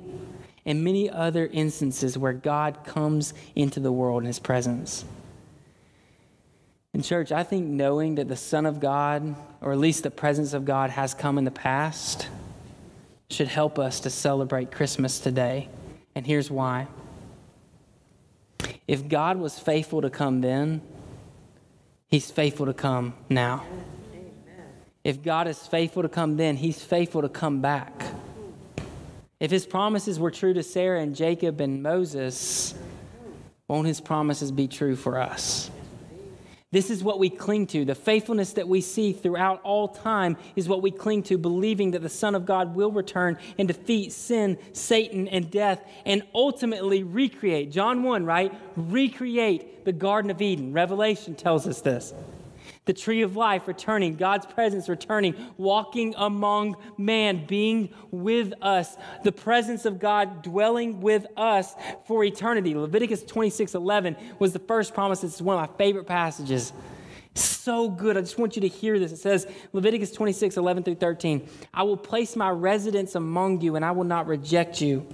and 0.67 0.85
many 0.85 1.09
other 1.09 1.47
instances 1.47 2.19
where 2.19 2.35
God 2.35 2.85
comes 2.85 3.33
into 3.57 3.81
the 3.81 3.91
world 3.91 4.23
in 4.23 4.27
his 4.27 4.39
presence. 4.39 5.07
In 6.93 7.01
church, 7.01 7.33
I 7.33 7.45
think 7.45 7.67
knowing 7.67 8.17
that 8.17 8.29
the 8.29 8.37
Son 8.37 8.67
of 8.67 8.79
God, 8.79 9.35
or 9.63 9.73
at 9.73 9.79
least 9.79 10.03
the 10.03 10.11
presence 10.11 10.53
of 10.53 10.67
God, 10.67 10.91
has 10.91 11.15
come 11.15 11.39
in 11.39 11.45
the 11.45 11.51
past 11.51 12.29
should 13.31 13.49
help 13.49 13.79
us 13.79 14.01
to 14.01 14.11
celebrate 14.11 14.73
Christmas 14.73 15.21
today. 15.21 15.69
And 16.15 16.27
here's 16.27 16.51
why. 16.51 16.89
If 18.87 19.09
God 19.09 19.39
was 19.39 19.59
faithful 19.59 20.03
to 20.03 20.11
come 20.11 20.41
then, 20.41 20.83
He's 22.09 22.31
faithful 22.31 22.67
to 22.67 22.75
come 22.75 23.15
now. 23.29 23.65
If 25.05 25.23
God 25.23 25.47
is 25.47 25.65
faithful 25.67 26.03
to 26.03 26.09
come 26.09 26.37
then, 26.37 26.57
He's 26.57 26.83
faithful 26.83 27.23
to 27.23 27.29
come 27.29 27.61
back. 27.61 28.03
If 29.39 29.51
His 29.51 29.65
promises 29.65 30.19
were 30.19 30.31
true 30.31 30.53
to 30.53 30.63
Sarah 30.63 31.01
and 31.01 31.15
Jacob 31.15 31.61
and 31.61 31.83
Moses, 31.83 32.75
won't 33.69 33.87
His 33.87 34.01
promises 34.01 34.51
be 34.51 34.67
true 34.67 34.97
for 34.97 35.19
us? 35.19 35.71
This 36.73 36.89
is 36.89 37.03
what 37.03 37.19
we 37.19 37.31
cling 37.31 37.67
to. 37.69 37.85
The 37.85 37.97
faithfulness 37.97 38.53
that 38.53 38.69
we 38.69 38.81
see 38.81 39.13
throughout 39.13 39.61
all 39.63 39.89
time 39.89 40.37
is 40.55 40.69
what 40.69 40.83
we 40.83 40.93
cling 40.93 41.25
to, 41.25 41.37
believing 41.37 41.91
that 41.93 42.03
the 42.03 42.09
Son 42.09 42.37
of 42.37 42.47
God 42.47 42.77
will 42.77 42.93
return 42.93 43.39
and 43.59 43.67
defeat 43.67 44.13
sin, 44.13 44.57
Satan, 44.73 45.27
and 45.27 45.51
death, 45.51 45.85
and 46.07 46.23
ultimately 46.33 47.03
recreate. 47.03 47.73
John 47.73 48.05
1, 48.05 48.25
right? 48.25 48.55
Recreate 48.77 49.85
the 49.85 49.93
Garden 49.93 50.31
of 50.31 50.41
Eden. 50.41 50.73
Revelation 50.73 51.35
tells 51.35 51.67
us 51.67 51.81
this 51.81 52.15
the 52.91 52.95
tree 52.95 53.23
of 53.23 53.37
life 53.37 53.69
returning, 53.69 54.17
God's 54.17 54.47
presence 54.47 54.89
returning, 54.89 55.37
walking 55.57 56.13
among 56.17 56.75
man, 56.99 57.47
being 57.47 57.91
with 58.11 58.53
us, 58.63 58.97
the 59.23 59.31
presence 59.31 59.85
of 59.85 60.01
God 60.01 60.43
dwelling 60.43 61.01
with 61.01 61.25
us 61.37 61.77
for 62.09 62.25
eternity. 62.25 62.75
Leviticus 62.75 63.23
26 63.23 63.77
11 63.77 64.17
was 64.41 64.53
the 64.53 64.59
first 64.59 64.93
promise. 64.93 65.23
It's 65.23 65.41
one 65.41 65.57
of 65.57 65.71
my 65.71 65.77
favorite 65.77 66.09
passages. 66.09 66.73
So 67.35 67.89
good. 67.89 68.17
I 68.17 68.23
just 68.23 68.41
want 68.41 68.57
you 68.57 68.63
to 68.63 68.69
hear 68.69 68.99
this. 68.99 69.13
It 69.13 69.19
says, 69.19 69.47
Leviticus 69.73 70.11
26, 70.11 70.57
11 70.57 70.83
through 70.83 70.97
13, 70.97 71.49
I 71.73 71.85
will 71.85 71.97
place 71.97 72.35
my 72.35 72.51
residence 72.51 73.15
among 73.15 73.61
you, 73.61 73.77
and 73.77 73.85
I 73.85 73.93
will 73.93 74.03
not 74.03 74.27
reject 74.27 74.81
you. 74.81 75.07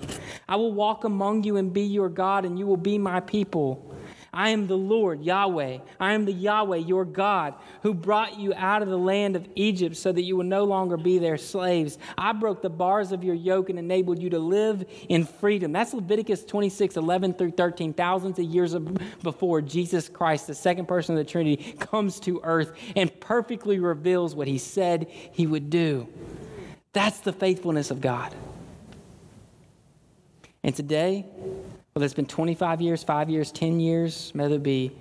I 0.49 0.57
will 0.57 0.73
walk 0.73 1.05
among 1.05 1.45
you 1.45 1.59
and 1.59 1.75
be 1.75 1.83
your 1.83 2.09
God, 2.09 2.47
and 2.47 2.59
you 2.59 2.67
will 2.67 2.79
be 2.79 2.97
my 2.97 3.21
people. 3.21 3.96
I 4.33 4.51
am 4.51 4.67
the 4.67 4.77
Lord, 4.77 5.23
Yahweh. 5.23 5.79
I 5.99 6.13
am 6.13 6.25
the 6.25 6.33
Yahweh, 6.33 6.79
your 6.79 7.05
God, 7.05 7.55
who 7.83 7.95
brought 7.95 8.39
you 8.39 8.53
out 8.55 8.83
of 8.83 8.89
the 8.89 8.99
land 8.99 9.37
of 9.37 9.49
Egypt 9.55 9.97
so 9.97 10.13
that 10.13 10.23
you 10.23 10.37
will 10.37 10.45
no 10.45 10.65
longer 10.65 10.97
be 10.97 11.19
their 11.19 11.39
slaves. 11.39 11.99
I 12.19 12.33
broke 12.33 12.61
the 12.61 12.69
bars 12.71 13.13
of 13.13 13.25
your 13.25 13.35
yoke 13.35 13.71
and 13.71 13.79
enabled 13.79 14.21
you 14.21 14.31
to 14.31 14.39
live 14.39 14.85
in 15.09 15.25
freedom. 15.25 15.73
That's 15.73 15.95
Leviticus 15.95 16.45
26, 16.45 16.97
11 16.97 17.35
through 17.35 17.53
13, 17.53 17.93
thousands 17.95 18.39
of 18.39 18.45
years 18.45 18.75
before 19.23 19.63
Jesus 19.63 20.09
Christ, 20.09 20.47
the 20.47 20.55
second 20.55 20.87
person 20.87 21.17
of 21.17 21.25
the 21.25 21.31
Trinity, 21.31 21.73
comes 21.79 22.21
to 22.21 22.41
earth 22.43 22.73
and 22.95 23.19
perfectly 23.21 23.79
reveals 23.79 24.35
what 24.35 24.49
he 24.49 24.59
said 24.59 25.07
he 25.09 25.47
would 25.47 25.71
do. 25.71 26.09
That's 26.93 27.21
the 27.21 27.33
faithfulness 27.33 27.91
of 27.91 28.01
God. 28.01 28.35
And 30.63 30.75
today, 30.75 31.27
whether 31.97 32.05
it's 32.05 32.13
been 32.13 32.27
25 32.27 32.83
years, 32.83 33.03
five 33.03 33.31
years, 33.31 33.51
10 33.51 33.81
years, 33.81 34.31
whether 34.35 34.57
it 34.57 34.63
be 34.63 34.93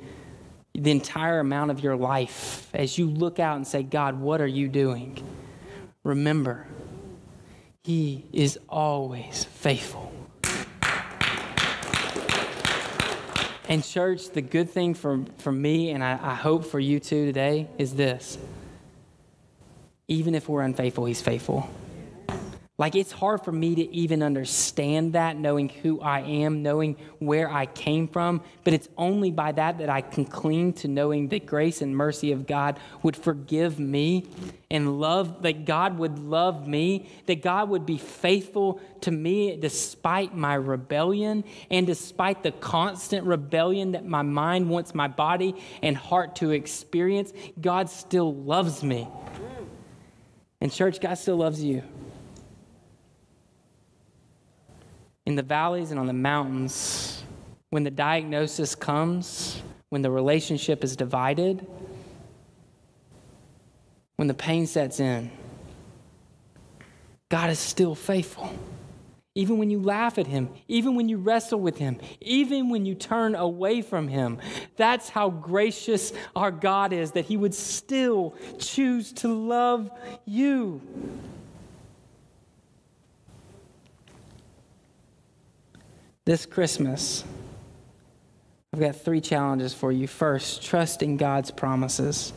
the 0.73 0.91
entire 0.91 1.41
amount 1.41 1.69
of 1.69 1.81
your 1.83 1.97
life, 1.97 2.73
as 2.73 2.97
you 2.97 3.09
look 3.09 3.37
out 3.37 3.57
and 3.57 3.67
say, 3.67 3.83
God, 3.83 4.17
what 4.17 4.39
are 4.39 4.47
you 4.47 4.69
doing? 4.69 5.21
Remember, 6.05 6.65
He 7.83 8.25
is 8.31 8.57
always 8.69 9.43
faithful. 9.43 10.09
And, 13.67 13.83
church, 13.83 14.29
the 14.29 14.41
good 14.41 14.69
thing 14.69 14.93
for, 14.93 15.25
for 15.39 15.51
me, 15.51 15.89
and 15.91 16.01
I, 16.01 16.13
I 16.13 16.33
hope 16.33 16.63
for 16.63 16.79
you 16.79 17.01
too 17.01 17.25
today, 17.25 17.67
is 17.77 17.95
this. 17.95 18.37
Even 20.07 20.33
if 20.33 20.47
we're 20.47 20.61
unfaithful, 20.61 21.03
He's 21.03 21.21
faithful. 21.21 21.69
Like, 22.77 22.95
it's 22.95 23.13
hard 23.13 23.45
for 23.45 23.53
me 23.53 23.73
to 23.75 23.95
even 23.95 24.21
understand 24.21 25.13
that, 25.13 25.37
knowing 25.37 25.69
who 25.69 26.01
I 26.01 26.19
am, 26.19 26.61
knowing 26.61 26.97
where 27.19 27.49
I 27.49 27.67
came 27.67 28.09
from. 28.09 28.41
But 28.65 28.73
it's 28.73 28.89
only 28.97 29.31
by 29.31 29.53
that 29.53 29.77
that 29.77 29.89
I 29.89 30.01
can 30.01 30.25
cling 30.25 30.73
to 30.73 30.89
knowing 30.89 31.29
that 31.29 31.45
grace 31.45 31.81
and 31.81 31.95
mercy 31.95 32.33
of 32.33 32.45
God 32.45 32.77
would 33.01 33.15
forgive 33.15 33.79
me 33.79 34.25
and 34.69 34.99
love, 34.99 35.43
that 35.43 35.63
God 35.63 35.97
would 35.99 36.19
love 36.19 36.67
me, 36.67 37.09
that 37.27 37.41
God 37.41 37.69
would 37.69 37.85
be 37.85 37.97
faithful 37.97 38.81
to 39.01 39.11
me 39.11 39.55
despite 39.55 40.35
my 40.35 40.55
rebellion 40.55 41.45
and 41.71 41.87
despite 41.87 42.43
the 42.43 42.51
constant 42.51 43.25
rebellion 43.25 43.93
that 43.93 44.05
my 44.05 44.21
mind 44.21 44.69
wants 44.69 44.93
my 44.93 45.07
body 45.07 45.55
and 45.81 45.95
heart 45.95 46.35
to 46.37 46.51
experience. 46.51 47.31
God 47.61 47.89
still 47.89 48.35
loves 48.35 48.83
me. 48.83 49.07
And, 50.59 50.69
church, 50.73 50.99
God 50.99 51.13
still 51.13 51.37
loves 51.37 51.63
you. 51.63 51.81
In 55.25 55.35
the 55.35 55.43
valleys 55.43 55.91
and 55.91 55.99
on 55.99 56.07
the 56.07 56.13
mountains, 56.13 57.23
when 57.69 57.83
the 57.83 57.91
diagnosis 57.91 58.75
comes, 58.75 59.61
when 59.89 60.01
the 60.01 60.11
relationship 60.11 60.83
is 60.83 60.95
divided, 60.95 61.65
when 64.15 64.27
the 64.27 64.33
pain 64.33 64.67
sets 64.67 64.99
in, 64.99 65.31
God 67.29 67.49
is 67.49 67.59
still 67.59 67.95
faithful. 67.95 68.53
Even 69.37 69.57
when 69.57 69.69
you 69.69 69.81
laugh 69.81 70.17
at 70.17 70.27
him, 70.27 70.47
even 70.69 70.95
when 70.95 71.09
you 71.09 71.17
wrestle 71.17 71.59
with 71.59 71.77
him, 71.77 71.99
even 72.21 72.69
when 72.69 72.85
you 72.85 72.95
turn 72.95 73.35
away 73.35 73.81
from 73.81 74.07
him, 74.07 74.39
that's 74.77 75.09
how 75.09 75.29
gracious 75.29 76.13
our 76.37 76.51
God 76.51 76.93
is 76.93 77.11
that 77.11 77.25
he 77.25 77.35
would 77.35 77.53
still 77.53 78.33
choose 78.59 79.11
to 79.13 79.27
love 79.27 79.89
you. 80.23 80.79
This 86.25 86.47
Christmas, 86.47 87.23
I've 88.73 88.79
got 88.79 88.95
three 88.95 89.21
challenges 89.21 89.75
for 89.75 89.91
you. 89.91 90.07
First, 90.07 90.63
trust 90.63 91.03
in 91.03 91.17
God's 91.17 91.51
promises. 91.51 92.33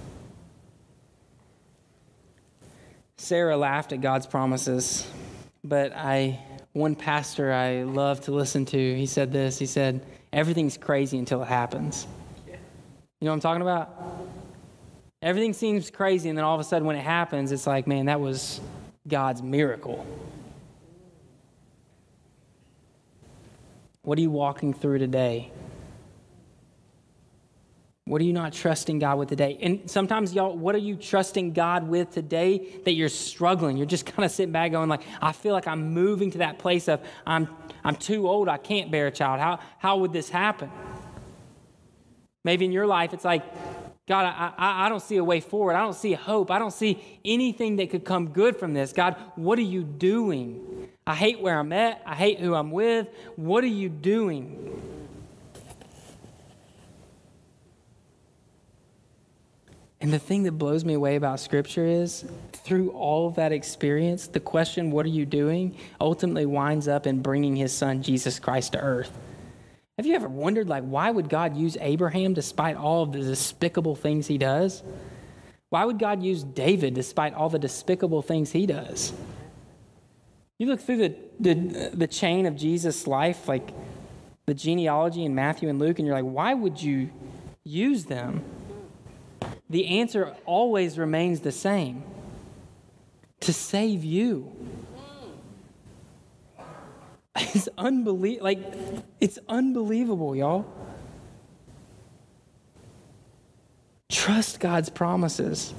Sarah 3.17 3.57
laughed 3.57 3.95
at 3.95 4.03
God's 4.03 4.27
promises, 4.27 5.11
but 5.65 5.95
I 5.97 6.39
one 6.75 6.97
pastor 6.97 7.51
I 7.51 7.85
love 7.85 8.21
to 8.23 8.31
listen 8.33 8.67
to, 8.67 8.95
he 8.95 9.07
said 9.07 9.33
this. 9.33 9.59
He 9.59 9.65
said, 9.65 10.05
"Everything's 10.35 10.77
crazy 10.77 11.19
until 11.19 11.43
it 11.43 11.49
happens." 11.49 12.07
You 12.47 13.25
know 13.25 13.31
what 13.31 13.37
I'm 13.37 13.41
talking 13.41 13.63
about? 13.63 13.91
Everything 15.23 15.55
seems 15.55 15.91
crazy, 15.91 16.29
and 16.29 16.37
then 16.37 16.45
all 16.45 16.55
of 16.55 16.61
a 16.61 16.65
sudden, 16.65 16.87
when 16.87 16.95
it 16.95 17.05
happens, 17.05 17.53
it's 17.53 17.67
like, 17.67 17.87
man, 17.87 18.07
that 18.07 18.21
was 18.21 18.61
God's 19.09 19.43
miracle. 19.43 20.07
What 24.03 24.19
are 24.19 24.23
you 24.23 24.31
walking 24.31 24.73
through 24.73 24.99
today? 24.99 25.53
What 28.05 28.23
are 28.23 28.25
you 28.25 28.33
not 28.33 28.55
trusting 28.55 29.01
God 29.01 29.19
with 29.19 29.29
today? 29.29 29.59
And 29.61 29.91
sometimes, 29.91 30.33
y'all, 30.33 30.57
what 30.57 30.75
are 30.75 30.79
you 30.79 30.97
trusting 30.97 31.53
God 31.53 31.87
with 31.87 32.11
today 32.11 32.81
that 32.87 32.93
you're 32.93 33.11
struggling? 33.11 33.77
You're 33.77 33.87
just 33.87 34.07
kind 34.15 34.25
of 34.25 34.31
sitting 34.31 34.53
back 34.53 34.73
going, 34.73 34.89
like, 34.89 35.03
I 35.21 35.33
feel 35.33 35.53
like 35.53 35.67
I'm 35.67 35.93
moving 35.93 36.31
to 36.31 36.39
that 36.39 36.59
place 36.59 36.89
of 36.89 37.01
I'm 37.27 37.49
I'm 37.85 37.97
too 37.97 38.27
old, 38.27 38.49
I 38.49 38.57
can't 38.57 38.91
bear 38.91 39.07
a 39.09 39.11
child. 39.11 39.41
How 39.41 39.61
how 39.79 39.99
would 39.99 40.13
this 40.13 40.31
happen? 40.31 40.71
Maybe 42.45 42.65
in 42.65 42.73
your 42.73 42.87
life, 42.87 43.13
it's 43.13 43.25
like 43.25 43.45
God, 44.09 44.25
I, 44.25 44.55
I, 44.57 44.87
I, 44.87 44.89
don't 44.89 45.03
see 45.03 45.19
a 45.19 45.25
way 45.25 45.41
forward. 45.41 45.75
I 45.75 45.81
don't 45.81 45.95
see 45.95 46.15
hope. 46.15 46.51
I 46.51 46.59
don't 46.59 46.73
see 46.73 47.21
anything 47.27 47.77
that 47.77 47.91
could 47.91 48.07
come 48.07 48.29
good 48.31 48.57
from 48.57 48.73
this. 48.73 48.91
God, 48.95 49.17
what 49.37 49.59
are 49.59 49.63
you 49.63 49.83
doing? 49.83 50.89
I 51.09 51.15
hate 51.15 51.41
where 51.41 51.59
I'm 51.59 51.73
at. 51.73 52.03
I 52.05 52.15
hate 52.15 52.39
who 52.39 52.55
I'm 52.55 52.71
with. 52.71 53.09
What 53.37 53.65
are 53.65 53.69
you 53.69 53.89
doing? 53.89 54.79
And 60.03 60.13
the 60.13 60.19
thing 60.19 60.43
that 60.43 60.53
blows 60.53 60.85
me 60.85 60.93
away 60.93 61.17
about 61.17 61.41
Scripture 61.41 61.87
is 61.87 62.27
through 62.53 62.91
all 62.91 63.27
of 63.27 63.37
that 63.37 63.53
experience, 63.53 64.27
the 64.27 64.39
question, 64.39 64.91
What 64.91 65.07
are 65.07 65.09
you 65.09 65.25
doing? 65.25 65.79
ultimately 65.99 66.45
winds 66.45 66.89
up 66.89 67.07
in 67.07 67.23
bringing 67.23 67.57
his 67.57 67.73
son, 67.73 68.03
Jesus 68.03 68.39
Christ, 68.39 68.73
to 68.73 68.79
earth. 68.79 69.11
Have 69.97 70.05
you 70.05 70.15
ever 70.15 70.29
wondered, 70.29 70.69
like, 70.69 70.85
why 70.85 71.11
would 71.11 71.31
God 71.31 71.57
use 71.57 71.79
Abraham 71.81 72.35
despite 72.35 72.77
all 72.77 73.05
of 73.05 73.13
the 73.13 73.21
despicable 73.21 73.97
things 73.97 74.27
he 74.27 74.37
does? 74.37 74.83
Why 75.71 75.87
would 75.87 75.99
God 75.99 76.23
use 76.23 76.45
David 76.45 76.93
despite 76.93 77.33
all 77.33 77.49
the 77.49 77.59
despicable 77.59 78.21
things 78.21 78.53
he 78.53 78.67
does? 78.67 79.15
You 80.59 80.67
look 80.67 80.81
through 80.81 80.97
the, 80.97 81.15
the, 81.39 81.91
the 81.95 82.07
chain 82.09 82.45
of 82.45 82.57
Jesus' 82.57 83.07
life, 83.07 83.47
like 83.47 83.71
the 84.47 84.55
genealogy 84.55 85.25
in 85.25 85.35
Matthew 85.35 85.69
and 85.69 85.79
Luke, 85.79 85.99
and 85.99 86.07
you're 86.07 86.17
like, 86.17 86.25
why 86.25 86.53
would 86.53 86.83
you 86.83 87.11
use 87.63 88.05
them? 88.07 88.43
The 89.71 89.87
answer 89.87 90.35
always 90.45 90.99
remains 90.99 91.41
the 91.41 91.53
same 91.53 92.03
to 93.41 93.53
save 93.53 94.05
you. 94.05 94.53
It's 97.55 97.69
unbelievable. 97.79 98.45
Like, 98.45 98.59
it's 99.21 99.39
unbelievable, 99.49 100.35
y'all. 100.35 100.67
Trust 104.09 104.59
God's 104.59 104.89
promises. 104.89 105.73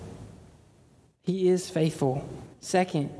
He 1.21 1.49
is 1.49 1.69
faithful. 1.69 2.27
Second, 2.61 3.11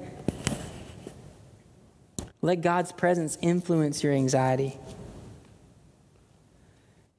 let 2.42 2.62
God's 2.62 2.92
presence 2.92 3.38
influence 3.42 4.04
your 4.04 4.14
anxiety. 4.14 4.78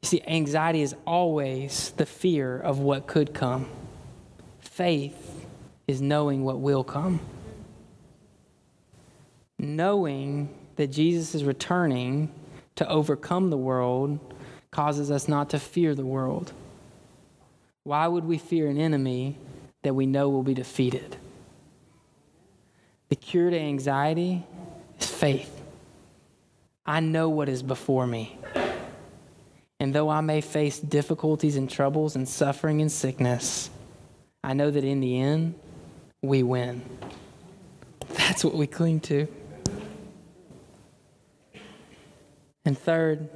You 0.03 0.09
see, 0.09 0.23
anxiety 0.27 0.81
is 0.81 0.95
always 1.07 1.93
the 1.97 2.07
fear 2.07 2.59
of 2.59 2.79
what 2.79 3.07
could 3.07 3.35
come. 3.35 3.69
Faith 4.61 5.45
is 5.87 6.01
knowing 6.01 6.43
what 6.43 6.61
will 6.61 6.85
come. 6.85 7.21
Knowing 9.59 10.49
that 10.77 10.87
Jesus 10.87 11.35
is 11.35 11.45
returning 11.45 12.33
to 12.77 12.89
overcome 12.89 13.51
the 13.51 13.59
world 13.59 14.19
causes 14.71 15.11
us 15.11 15.29
not 15.29 15.51
to 15.51 15.59
fear 15.59 15.95
the 15.95 16.07
world. 16.07 16.53
Why 17.83 18.07
would 18.07 18.25
we 18.25 18.39
fear 18.39 18.69
an 18.69 18.79
enemy 18.79 19.37
that 19.83 19.95
we 19.95 20.07
know 20.07 20.31
will 20.31 20.43
be 20.43 20.55
defeated? 20.55 21.17
The 23.11 23.17
cure 23.17 23.51
to 23.51 23.59
anxiety 23.59 24.47
faith. 25.21 25.55
I 26.87 27.01
know 27.01 27.29
what 27.29 27.51
is 27.51 27.63
before 27.63 28.07
me. 28.07 28.39
And 29.79 29.95
though 29.95 30.09
I 30.09 30.23
may 30.23 30.41
face 30.41 30.79
difficulties 30.79 31.57
and 31.57 31.69
troubles 31.69 32.17
and 32.17 32.27
suffering 32.27 32.81
and 32.81 32.91
sickness, 32.91 33.69
I 34.43 34.55
know 34.55 34.71
that 34.71 34.83
in 34.83 35.01
the 35.01 35.21
end, 35.21 35.57
we 36.23 36.43
win. 36.43 36.81
That's 38.15 38.43
what 38.43 38.55
we 38.55 38.67
cling 38.67 39.01
to. 39.01 39.29
And 42.65 42.79
third, 42.79 43.29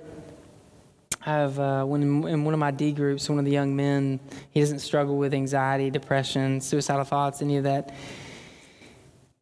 I 1.26 1.32
have 1.32 1.58
uh, 1.58 1.84
when 1.84 2.02
in, 2.02 2.44
one 2.44 2.54
of 2.54 2.60
my 2.60 2.70
D 2.70 2.92
groups, 2.92 3.28
one 3.28 3.38
of 3.38 3.44
the 3.44 3.50
young 3.50 3.76
men, 3.76 4.20
he 4.52 4.60
doesn't 4.60 4.78
struggle 4.78 5.18
with 5.18 5.34
anxiety, 5.34 5.90
depression, 5.90 6.62
suicidal 6.62 7.04
thoughts, 7.04 7.42
any 7.42 7.58
of 7.58 7.64
that. 7.64 7.94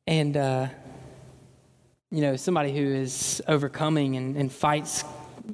And 0.09 0.37
uh, 0.37 0.67
you 2.13 2.21
know, 2.21 2.37
somebody 2.37 2.77
who 2.77 2.87
is 2.95 3.43
overcoming 3.49 4.17
and, 4.17 4.37
and 4.37 4.53
fights 4.53 5.03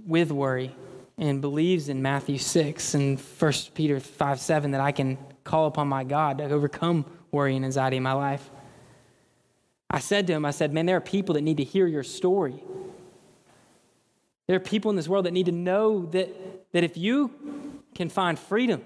with 0.07 0.33
worry 0.33 0.75
and 1.17 1.41
believes 1.41 1.89
in 1.89 2.03
Matthew 2.03 2.37
6 2.37 2.95
and 2.95 3.19
1 3.19 3.53
Peter 3.75 4.01
5 4.01 4.41
7 4.41 4.73
that 4.73 4.81
I 4.81 4.91
can 4.91 5.19
call 5.45 5.67
upon 5.67 5.87
my 5.87 6.03
God 6.03 6.39
to 6.39 6.45
overcome 6.45 7.05
worry 7.31 7.55
and 7.55 7.65
anxiety 7.65 7.97
in 7.97 8.03
my 8.03 8.13
life. 8.13 8.51
I 9.89 10.01
said 10.01 10.27
to 10.27 10.33
him, 10.33 10.45
I 10.45 10.51
said, 10.51 10.73
Man, 10.73 10.85
there 10.85 10.97
are 10.97 11.01
people 11.01 11.35
that 11.37 11.43
need 11.43 11.59
to 11.59 11.65
hear 11.65 11.87
your 11.87 12.03
story. 12.03 12.61
There 14.49 14.57
are 14.57 14.61
people 14.61 14.91
in 14.91 14.97
this 14.97 15.07
world 15.07 15.27
that 15.27 15.33
need 15.33 15.47
to 15.47 15.53
know 15.53 16.07
that, 16.07 16.73
that 16.73 16.83
if 16.83 16.97
you 16.97 17.83
can 17.95 18.09
find 18.09 18.37
freedom, 18.37 18.83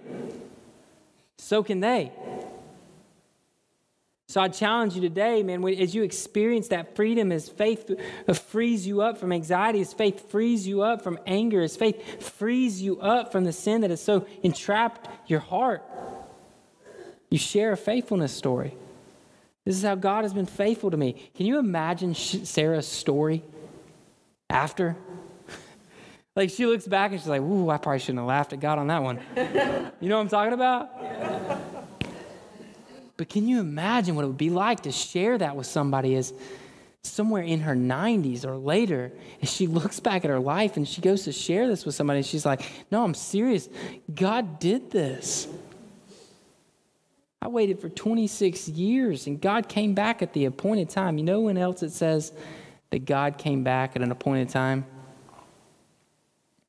so 1.39 1.63
can 1.63 1.81
they. 1.81 2.13
So 4.29 4.41
I 4.41 4.49
challenge 4.49 4.95
you 4.95 5.03
today, 5.03 5.43
man, 5.43 5.63
as 5.69 5.95
you 5.95 6.03
experience 6.03 6.69
that 6.69 6.97
freedom, 6.97 7.31
as 7.33 7.49
faith 7.49 7.91
frees 8.49 8.87
you 8.87 9.03
up 9.03 9.19
from 9.19 9.33
anxiety, 9.33 9.81
as 9.81 9.93
faith 9.93 10.31
frees 10.31 10.67
you 10.67 10.83
up 10.83 11.03
from 11.03 11.19
anger, 11.27 11.61
as 11.61 11.77
faith 11.77 12.23
frees 12.23 12.81
you 12.81 12.99
up 13.01 13.31
from 13.31 13.45
the 13.45 13.53
sin 13.53 13.83
that 13.83 13.91
has 13.91 14.03
so 14.03 14.27
entrapped 14.43 15.09
your 15.29 15.41
heart, 15.41 15.83
you 17.31 17.37
share 17.37 17.73
a 17.73 17.77
faithfulness 17.77 18.33
story. 18.33 18.75
This 19.65 19.77
is 19.77 19.83
how 19.83 19.95
God 19.95 20.25
has 20.25 20.33
been 20.35 20.47
faithful 20.47 20.91
to 20.91 20.97
me. 20.97 21.31
Can 21.35 21.47
you 21.47 21.59
imagine 21.59 22.15
Sarah's 22.15 22.89
story 22.89 23.43
after? 24.49 24.97
Like 26.35 26.49
she 26.49 26.65
looks 26.65 26.87
back 26.87 27.11
and 27.11 27.21
she's 27.21 27.29
like, 27.29 27.43
"Ooh, 27.43 27.69
I 27.69 27.77
probably 27.77 27.99
shouldn't 27.99 28.21
have 28.21 28.27
laughed 28.27 28.55
at 28.55 28.61
God 28.61 28.79
on 28.79 28.87
that 28.87 29.03
one." 29.03 29.21
you 30.01 30.09
know 30.09 30.17
what 30.17 30.23
I'm 30.23 30.29
talking 30.31 30.55
about? 30.55 30.89
But 33.17 33.29
can 33.29 33.47
you 33.47 33.61
imagine 33.61 34.15
what 34.15 34.25
it 34.25 34.29
would 34.29 34.39
be 34.39 34.51
like 34.51 34.81
to 34.81 34.93
share 34.93 35.39
that 35.39 35.57
with 35.57 35.67
somebody 35.67 36.17
as 36.17 36.33
somewhere 37.03 37.43
in 37.43 37.61
her 37.61 37.75
90s 37.75 38.45
or 38.45 38.57
later, 38.57 39.13
as 39.43 39.53
she 39.53 39.67
looks 39.79 40.01
back 40.01 40.25
at 40.25 40.31
her 40.31 40.41
life 40.41 40.77
and 40.77 40.87
she 40.87 41.01
goes 41.01 41.25
to 41.25 41.33
share 41.33 41.69
this 41.69 41.85
with 41.85 41.95
somebody, 41.95 42.19
and 42.19 42.27
she's 42.27 42.47
like, 42.47 42.63
"No, 42.91 43.05
I'm 43.05 43.15
serious. 43.15 43.69
God 44.15 44.59
did 44.59 44.91
this." 44.91 45.49
I 47.43 47.49
waited 47.49 47.81
for 47.81 47.89
26 47.89 48.69
years 48.69 49.27
and 49.27 49.41
God 49.41 49.69
came 49.69 49.95
back 49.95 50.23
at 50.23 50.33
the 50.33 50.45
appointed 50.45 50.91
time. 50.91 51.19
You 51.19 51.25
know 51.25 51.41
when 51.41 51.59
else 51.59 51.83
it 51.83 51.91
says 51.91 52.33
that 52.91 53.05
God 53.05 53.37
came 53.37 53.65
back 53.65 53.97
at 53.97 54.03
an 54.03 54.13
appointed 54.13 54.49
time? 54.51 54.87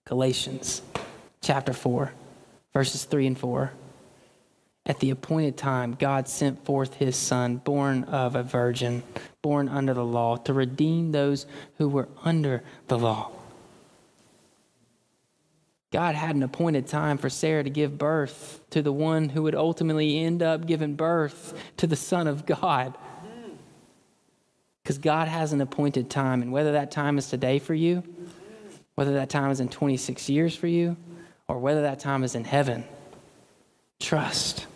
Galatians 0.05 0.81
chapter 1.41 1.73
4, 1.73 2.11
verses 2.73 3.03
3 3.03 3.27
and 3.27 3.37
4. 3.37 3.71
At 4.85 4.99
the 4.99 5.11
appointed 5.11 5.55
time, 5.55 5.95
God 5.97 6.27
sent 6.27 6.65
forth 6.65 6.95
his 6.95 7.15
Son, 7.15 7.55
born 7.57 8.03
of 8.03 8.35
a 8.35 8.43
virgin, 8.43 9.03
born 9.41 9.69
under 9.69 9.93
the 9.93 10.03
law, 10.03 10.35
to 10.37 10.53
redeem 10.53 11.11
those 11.11 11.45
who 11.77 11.87
were 11.87 12.09
under 12.23 12.63
the 12.89 12.97
law. 12.97 13.31
God 15.93 16.15
had 16.15 16.35
an 16.35 16.43
appointed 16.43 16.87
time 16.87 17.17
for 17.17 17.29
Sarah 17.29 17.63
to 17.63 17.69
give 17.69 17.97
birth 17.97 18.59
to 18.71 18.81
the 18.81 18.91
one 18.91 19.29
who 19.29 19.43
would 19.43 19.55
ultimately 19.55 20.19
end 20.19 20.43
up 20.43 20.65
giving 20.65 20.95
birth 20.95 21.53
to 21.77 21.87
the 21.87 21.95
Son 21.95 22.27
of 22.27 22.45
God. 22.45 22.97
Because 24.81 24.97
God 24.97 25.29
has 25.29 25.53
an 25.53 25.61
appointed 25.61 26.09
time, 26.09 26.41
and 26.41 26.51
whether 26.51 26.73
that 26.73 26.91
time 26.91 27.17
is 27.17 27.29
today 27.29 27.57
for 27.59 27.73
you, 27.73 28.03
whether 28.95 29.13
that 29.13 29.29
time 29.29 29.49
is 29.49 29.61
in 29.61 29.69
26 29.69 30.29
years 30.29 30.53
for 30.53 30.67
you 30.67 30.97
or 31.47 31.57
whether 31.57 31.83
that 31.83 31.99
time 31.99 32.25
is 32.25 32.35
in 32.35 32.43
heaven, 32.43 32.83
trust 33.99 34.67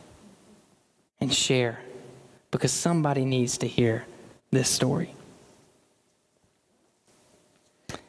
and 1.20 1.34
share 1.34 1.80
because 2.52 2.72
somebody 2.72 3.26
needs 3.26 3.58
to 3.60 3.68
hear 3.68 4.06
this 4.52 4.70
story. 4.70 5.14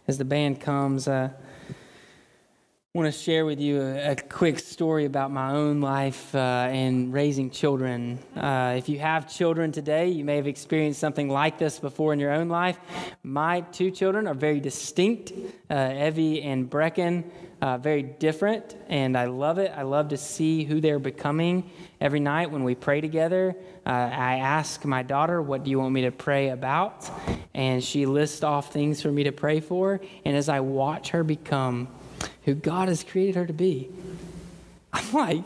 As 0.07 0.18
the 0.18 0.25
band 0.25 0.61
comes, 0.61 1.07
uh, 1.07 1.31
I 2.94 2.99
want 2.99 3.12
to 3.12 3.21
share 3.21 3.44
with 3.44 3.61
you 3.61 3.83
a, 3.83 4.12
a, 4.12 4.16
quick 4.16 4.59
story 4.59 5.05
about 5.05 5.31
my 5.31 5.53
own 5.53 5.83
life 5.83 6.35
uh, 6.35 6.68
and 6.71 7.12
raising 7.12 7.51
children. 7.51 8.18
Uh, 8.35 8.75
if 8.79 8.88
you 8.88 8.99
have 8.99 9.31
children 9.31 9.71
today, 9.71 10.09
you 10.09 10.25
may 10.25 10.37
have 10.37 10.47
experienced 10.47 10.99
something 10.99 11.29
like 11.29 11.59
this 11.59 11.79
before 11.79 12.14
in 12.14 12.18
your 12.18 12.33
own 12.33 12.49
life. 12.49 12.79
My 13.23 13.61
two 13.61 13.90
children 13.90 14.27
are 14.27 14.35
very 14.35 14.61
distinct 14.61 15.33
uh, 15.68 15.92
Evie 15.94 16.42
and 16.42 16.71
Brecken, 16.71 17.25
uh, 17.61 17.79
very 17.79 18.03
different, 18.03 18.77
and 18.88 19.16
I 19.16 19.27
love 19.27 19.59
it. 19.59 19.73
I 19.75 19.83
love 19.83 20.09
to 20.09 20.16
see 20.16 20.64
who 20.64 20.81
they're 20.81 20.99
becoming 20.99 21.71
every 22.01 22.21
night 22.21 22.51
when 22.51 22.64
we 22.64 22.75
pray 22.75 23.01
together. 23.01 23.57
Uh, 23.85 23.90
I 23.90 24.37
ask 24.37 24.85
my 24.85 25.03
daughter, 25.03 25.42
What 25.42 25.64
do 25.64 25.71
you 25.71 25.79
want 25.79 25.92
me 25.92 26.03
to 26.03 26.12
pray 26.12 26.51
about? 26.51 27.11
And 27.55 27.83
she 27.83 28.07
lists 28.07 28.42
off 28.42 28.73
things 28.73 29.03
for 29.03 29.11
me 29.11 29.25
to 29.25 29.33
pray 29.33 29.61
for. 29.61 30.01
And 30.25 30.37
as 30.37 30.49
I 30.49 30.61
watch 30.61 31.11
her 31.11 31.25
become, 31.25 31.88
who 32.44 32.55
God 32.55 32.88
has 32.88 33.05
created 33.05 33.35
her 33.35 33.47
to 33.47 33.53
be. 33.53 33.90
I'm 34.92 35.12
like, 35.12 35.44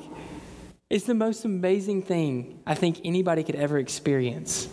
it's 0.89 1.05
the 1.05 1.15
most 1.15 1.45
amazing 1.45 2.03
thing 2.03 2.61
I 2.67 2.75
think 2.75 3.01
anybody 3.05 3.43
could 3.43 3.57
ever 3.57 3.79
experience 3.79 4.69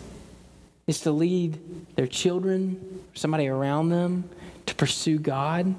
is 0.86 1.00
to 1.00 1.10
lead 1.10 1.58
their 1.96 2.06
children, 2.06 3.02
somebody 3.14 3.48
around 3.48 3.88
them, 3.88 4.28
to 4.66 4.74
pursue 4.74 5.18
God. 5.18 5.74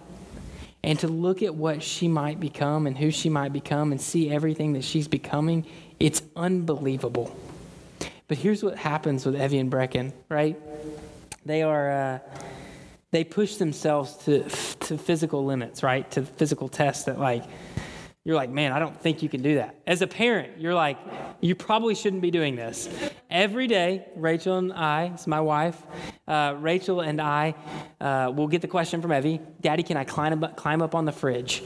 And 0.83 0.99
to 0.99 1.07
look 1.07 1.43
at 1.43 1.53
what 1.53 1.83
she 1.83 2.07
might 2.07 2.39
become 2.39 2.87
and 2.87 2.97
who 2.97 3.11
she 3.11 3.29
might 3.29 3.53
become 3.53 3.91
and 3.91 4.01
see 4.01 4.31
everything 4.31 4.73
that 4.73 4.83
she's 4.83 5.07
becoming, 5.07 5.65
it's 5.99 6.21
unbelievable. 6.35 7.35
But 8.27 8.37
here's 8.37 8.63
what 8.63 8.77
happens 8.77 9.25
with 9.25 9.35
Evie 9.35 9.59
and 9.59 9.71
Brecken, 9.71 10.13
right? 10.29 10.57
They 11.45 11.63
are. 11.63 11.91
Uh, 11.91 12.19
they 13.11 13.25
push 13.25 13.57
themselves 13.57 14.15
to, 14.23 14.43
to 14.87 14.97
physical 14.97 15.45
limits, 15.45 15.83
right? 15.83 16.09
To 16.11 16.23
physical 16.23 16.69
tests 16.69 17.03
that, 17.05 17.19
like, 17.19 17.43
you're 18.23 18.37
like, 18.37 18.49
man, 18.49 18.71
I 18.71 18.79
don't 18.79 18.97
think 18.99 19.21
you 19.21 19.27
can 19.29 19.41
do 19.41 19.55
that. 19.55 19.75
As 19.85 20.01
a 20.01 20.07
parent, 20.07 20.61
you're 20.61 20.73
like, 20.73 20.97
you 21.41 21.53
probably 21.53 21.93
shouldn't 21.93 22.21
be 22.21 22.31
doing 22.31 22.55
this. 22.55 22.87
Every 23.31 23.65
day, 23.65 24.05
Rachel 24.17 24.57
and 24.57 24.73
I, 24.73 25.05
it's 25.13 25.25
my 25.25 25.39
wife, 25.39 25.81
uh, 26.27 26.53
Rachel 26.59 26.99
and 26.99 27.21
I 27.21 27.55
uh, 28.01 28.29
will 28.35 28.49
get 28.49 28.61
the 28.61 28.67
question 28.67 29.01
from 29.01 29.13
Evie 29.13 29.39
Daddy, 29.61 29.83
can 29.83 29.95
I 29.95 30.03
climb 30.03 30.43
up, 30.43 30.57
climb 30.57 30.81
up 30.81 30.95
on 30.95 31.05
the 31.05 31.13
fridge? 31.13 31.63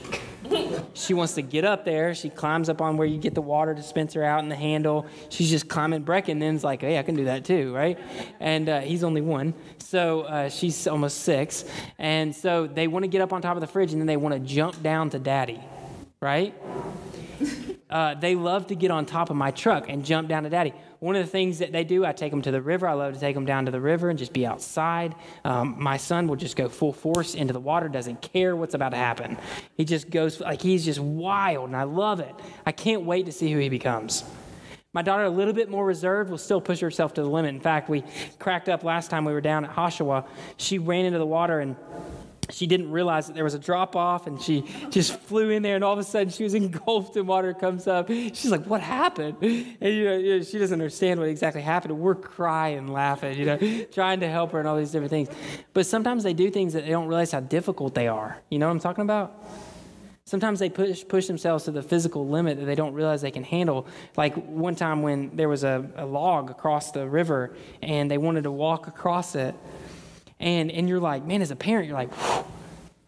she 0.94 1.16
wants 1.16 1.34
to 1.34 1.42
get 1.42 1.66
up 1.66 1.84
there. 1.84 2.14
She 2.14 2.30
climbs 2.30 2.70
up 2.70 2.82
on 2.82 2.98
where 2.98 3.08
you 3.08 3.18
get 3.18 3.34
the 3.34 3.42
water 3.42 3.74
dispenser 3.74 4.24
out 4.24 4.44
and 4.44 4.52
the 4.52 4.56
handle. 4.56 5.08
She's 5.30 5.50
just 5.50 5.68
climbing. 5.68 6.06
Brecken 6.06 6.40
then's 6.40 6.64
like, 6.64 6.82
hey, 6.82 7.00
I 7.00 7.02
can 7.02 7.16
do 7.16 7.26
that 7.26 7.46
too, 7.46 7.74
right? 7.74 7.98
And 8.40 8.70
uh, 8.70 8.82
he's 8.82 9.04
only 9.04 9.22
one. 9.22 9.56
So 9.80 10.22
uh, 10.22 10.50
she's 10.50 10.86
almost 10.86 11.22
six. 11.22 11.66
And 11.98 12.36
so 12.36 12.68
they 12.68 12.88
want 12.88 13.06
to 13.06 13.08
get 13.08 13.22
up 13.22 13.34
on 13.34 13.42
top 13.42 13.58
of 13.58 13.62
the 13.62 13.68
fridge 13.68 13.92
and 13.92 14.00
then 14.00 14.08
they 14.08 14.18
want 14.18 14.36
to 14.36 14.40
jump 14.40 14.84
down 14.84 15.10
to 15.10 15.20
daddy 15.20 15.62
right? 16.26 16.56
Uh, 17.90 18.16
they 18.16 18.36
love 18.36 18.68
to 18.68 18.76
get 18.76 18.92
on 18.92 19.06
top 19.06 19.30
of 19.30 19.36
my 19.36 19.52
truck 19.52 19.86
and 19.90 20.04
jump 20.04 20.28
down 20.28 20.44
to 20.44 20.50
daddy. 20.50 20.74
One 21.00 21.16
of 21.16 21.24
the 21.24 21.32
things 21.32 21.60
that 21.60 21.72
they 21.72 21.84
do, 21.84 22.04
I 22.04 22.14
take 22.14 22.32
them 22.32 22.42
to 22.42 22.52
the 22.52 22.62
river. 22.62 22.88
I 22.88 22.94
love 22.94 23.14
to 23.14 23.20
take 23.20 23.36
them 23.36 23.46
down 23.46 23.66
to 23.66 23.72
the 23.72 23.80
river 23.80 24.10
and 24.10 24.18
just 24.18 24.34
be 24.34 24.46
outside. 24.46 25.14
Um, 25.44 25.76
my 25.78 25.98
son 25.98 26.28
will 26.28 26.36
just 26.36 26.56
go 26.56 26.68
full 26.68 26.94
force 26.94 27.36
into 27.36 27.54
the 27.54 27.60
water, 27.60 27.88
doesn't 27.88 28.22
care 28.22 28.56
what's 28.56 28.74
about 28.74 28.90
to 28.90 28.98
happen. 28.98 29.38
He 29.78 29.86
just 29.86 30.10
goes, 30.10 30.40
like, 30.40 30.62
he's 30.62 30.84
just 30.84 31.00
wild, 31.00 31.68
and 31.68 31.76
I 31.76 31.84
love 31.84 32.20
it. 32.20 32.34
I 32.66 32.72
can't 32.72 33.04
wait 33.04 33.28
to 33.28 33.32
see 33.32 33.52
who 33.52 33.60
he 33.60 33.70
becomes. 33.70 34.24
My 34.94 35.02
daughter, 35.02 35.26
a 35.26 35.30
little 35.30 35.54
bit 35.54 35.70
more 35.70 35.86
reserved, 35.86 36.30
will 36.32 36.38
still 36.38 36.62
push 36.62 36.80
herself 36.80 37.14
to 37.16 37.22
the 37.22 37.30
limit. 37.30 37.54
In 37.54 37.62
fact, 37.62 37.90
we 37.90 38.04
cracked 38.40 38.70
up 38.70 38.84
last 38.84 39.10
time 39.10 39.26
we 39.26 39.34
were 39.34 39.42
down 39.42 39.66
at 39.66 39.76
Hoshawa. 39.76 40.26
She 40.58 40.80
ran 40.80 41.04
into 41.06 41.20
the 41.20 41.26
water 41.26 41.60
and 41.60 41.76
she 42.52 42.68
didn't 42.68 42.92
realize 42.92 43.28
that 43.28 43.34
there 43.34 43.44
was 43.44 43.54
a 43.54 43.60
drop 43.60 43.96
off 43.96 44.28
and 44.28 44.42
she 44.42 44.64
just 44.90 45.18
flew 45.22 45.50
in 45.50 45.64
there 45.64 45.76
and 45.76 45.84
all 45.84 45.94
of 45.94 46.00
a 46.00 46.04
sudden 46.04 46.30
she 46.30 46.44
was 46.44 46.54
engulfed 46.54 47.16
in 47.18 47.26
water. 47.26 47.54
Comes 47.54 47.88
up. 47.88 48.08
She's 48.08 48.52
like 48.52 48.66
what 48.66 48.82
happened? 48.82 49.38
And 49.42 49.94
you 49.94 50.06
know, 50.06 50.42
she 50.44 50.58
doesn't 50.58 50.74
understand 50.74 51.20
what 51.20 51.30
exactly 51.30 51.62
happened. 51.62 51.98
We're 51.98 52.16
crying 52.16 52.88
laughing 52.88 53.38
you 53.38 53.46
know 53.46 53.86
trying 53.92 54.20
to 54.20 54.28
help 54.28 54.52
her 54.52 54.60
and 54.60 54.68
all 54.68 54.78
these 54.78 54.92
different 54.92 55.12
things. 55.12 55.30
But 55.74 55.86
sometimes 55.86 56.24
they 56.24 56.34
do 56.34 56.50
things 56.50 56.74
that 56.74 56.84
they 56.86 56.92
don't 56.92 57.08
realize 57.08 57.32
how 57.32 57.40
difficult 57.40 57.96
they 57.96 58.08
are. 58.08 58.42
You 58.50 58.60
know 58.60 58.68
what 58.68 58.74
i'm 58.74 58.80
talking 58.80 59.04
about? 59.04 59.44
Sometimes 60.28 60.60
they 60.60 60.70
push 60.70 61.08
push 61.08 61.28
themselves 61.28 61.66
to 61.66 61.72
the 61.72 61.84
physical 61.84 62.28
limit 62.28 62.58
that 62.58 62.66
they 62.66 62.74
don't 62.74 62.94
realize 62.94 63.22
they 63.22 63.30
can 63.30 63.44
handle. 63.44 63.86
Like 64.18 64.34
one 64.36 64.76
time 64.76 65.04
when 65.04 65.36
there 65.36 65.48
was 65.48 65.64
a, 65.64 65.88
a 65.96 66.06
log 66.06 66.50
across 66.50 66.92
the 66.92 67.08
river 67.08 67.56
and 67.84 68.10
they 68.10 68.18
wanted 68.18 68.44
to 68.46 68.52
walk 68.52 68.88
across 68.88 69.36
it 69.36 69.54
and 70.40 70.72
and 70.72 70.88
you're 70.90 71.00
like, 71.00 71.26
man, 71.26 71.42
as 71.42 71.52
a 71.52 71.56
parent, 71.56 71.88
you're 71.88 71.98
like, 71.98 72.12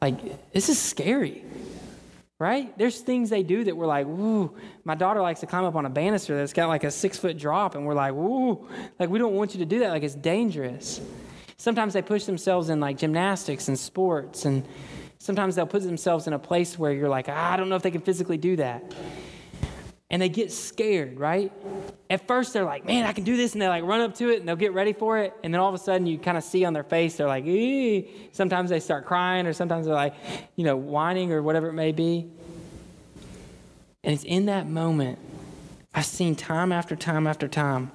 like 0.02 0.52
this 0.54 0.70
is 0.70 0.80
scary, 0.80 1.44
right? 2.40 2.78
There's 2.78 3.00
things 3.00 3.30
they 3.30 3.44
do 3.44 3.64
that 3.64 3.76
we're 3.76 3.86
like, 3.86 4.08
woo. 4.08 4.56
My 4.84 4.96
daughter 4.96 5.22
likes 5.22 5.42
to 5.42 5.46
climb 5.46 5.66
up 5.66 5.76
on 5.76 5.86
a 5.86 5.90
banister 5.90 6.38
that's 6.38 6.54
got 6.54 6.68
like 6.68 6.84
a 6.84 6.92
six 6.92 7.18
foot 7.18 7.38
drop, 7.38 7.76
and 7.76 7.86
we're 7.86 7.94
like, 7.94 8.14
woo, 8.14 8.68
like 9.00 9.10
we 9.10 9.20
don't 9.20 9.34
want 9.34 9.54
you 9.54 9.60
to 9.60 9.66
do 9.66 9.80
that. 9.80 9.90
Like 9.90 10.04
it's 10.04 10.16
dangerous. 10.16 11.02
Sometimes 11.58 11.94
they 11.94 12.02
push 12.02 12.26
themselves 12.26 12.70
in 12.70 12.80
like 12.80 12.98
gymnastics 12.98 13.68
and 13.68 13.78
sports, 13.78 14.46
and 14.46 14.66
sometimes 15.18 15.56
they'll 15.56 15.66
put 15.66 15.84
themselves 15.84 16.28
in 16.28 16.34
a 16.34 16.40
place 16.40 16.78
where 16.78 16.92
you're 16.92 17.10
like, 17.10 17.30
I 17.30 17.58
don't 17.58 17.70
know 17.70 17.76
if 17.76 17.84
they 17.84 17.92
can 17.92 18.02
physically 18.02 18.38
do 18.38 18.56
that 18.58 18.94
and 20.10 20.22
they 20.22 20.30
get 20.30 20.52
scared, 20.52 21.20
right? 21.20 21.52
At 22.10 22.28
first, 22.28 22.54
they're 22.54 22.64
like, 22.64 22.86
man, 22.86 23.06
I 23.06 23.12
can 23.12 23.26
do 23.26 23.36
this. 23.36 23.54
And 23.54 23.62
they 23.62 23.68
like 23.68 23.84
run 23.84 24.00
up 24.00 24.16
to 24.16 24.30
it 24.30 24.40
and 24.40 24.48
they'll 24.48 24.56
get 24.56 24.74
ready 24.74 24.94
for 24.94 25.18
it. 25.18 25.34
And 25.44 25.54
then 25.54 25.60
all 25.60 25.68
of 25.68 25.76
a 25.76 25.84
sudden, 25.84 26.08
you 26.08 26.18
kind 26.18 26.38
of 26.38 26.44
see 26.44 26.64
on 26.64 26.74
their 26.74 26.84
face, 26.84 27.18
they're 27.18 27.28
like, 27.28 27.46
ee. 27.46 28.10
Sometimes 28.32 28.70
they 28.70 28.80
start 28.80 29.06
crying 29.06 29.46
or 29.46 29.54
sometimes 29.54 29.86
they're 29.86 29.96
like, 29.96 30.16
you 30.56 30.64
know, 30.64 30.78
whining 30.78 31.34
or 31.34 31.42
whatever 31.42 31.68
it 31.68 31.74
may 31.74 31.92
be. 31.92 32.30
And 34.04 34.14
it's 34.14 34.24
in 34.24 34.46
that 34.46 34.70
moment, 34.70 35.20
I've 35.94 36.06
seen 36.06 36.36
time 36.36 36.72
after 36.72 36.96
time 36.96 37.28
after 37.28 37.50
time, 37.50 37.92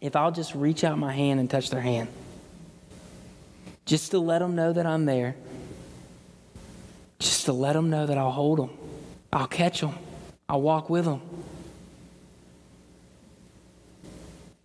if 0.00 0.16
I'll 0.16 0.32
just 0.32 0.54
reach 0.54 0.82
out 0.82 0.98
my 0.98 1.12
hand 1.12 1.38
and 1.38 1.48
touch 1.48 1.70
their 1.70 1.82
hand, 1.82 2.08
just 3.84 4.10
to 4.10 4.18
let 4.18 4.40
them 4.40 4.56
know 4.56 4.72
that 4.72 4.86
I'm 4.86 5.04
there, 5.04 5.36
just 7.20 7.44
to 7.44 7.52
let 7.52 7.74
them 7.74 7.90
know 7.90 8.06
that 8.06 8.18
I'll 8.18 8.30
hold 8.30 8.58
them, 8.58 8.70
I'll 9.32 9.46
catch 9.46 9.82
them. 9.82 9.94
I'll 10.50 10.60
walk 10.60 10.90
with 10.90 11.04
them. 11.04 11.22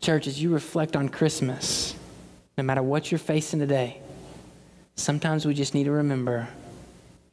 Church, 0.01 0.25
as 0.25 0.41
you 0.41 0.51
reflect 0.51 0.95
on 0.95 1.09
Christmas, 1.09 1.95
no 2.57 2.63
matter 2.63 2.81
what 2.81 3.11
you're 3.11 3.19
facing 3.19 3.59
today, 3.59 4.01
sometimes 4.95 5.45
we 5.45 5.53
just 5.53 5.75
need 5.75 5.83
to 5.83 5.91
remember 5.91 6.47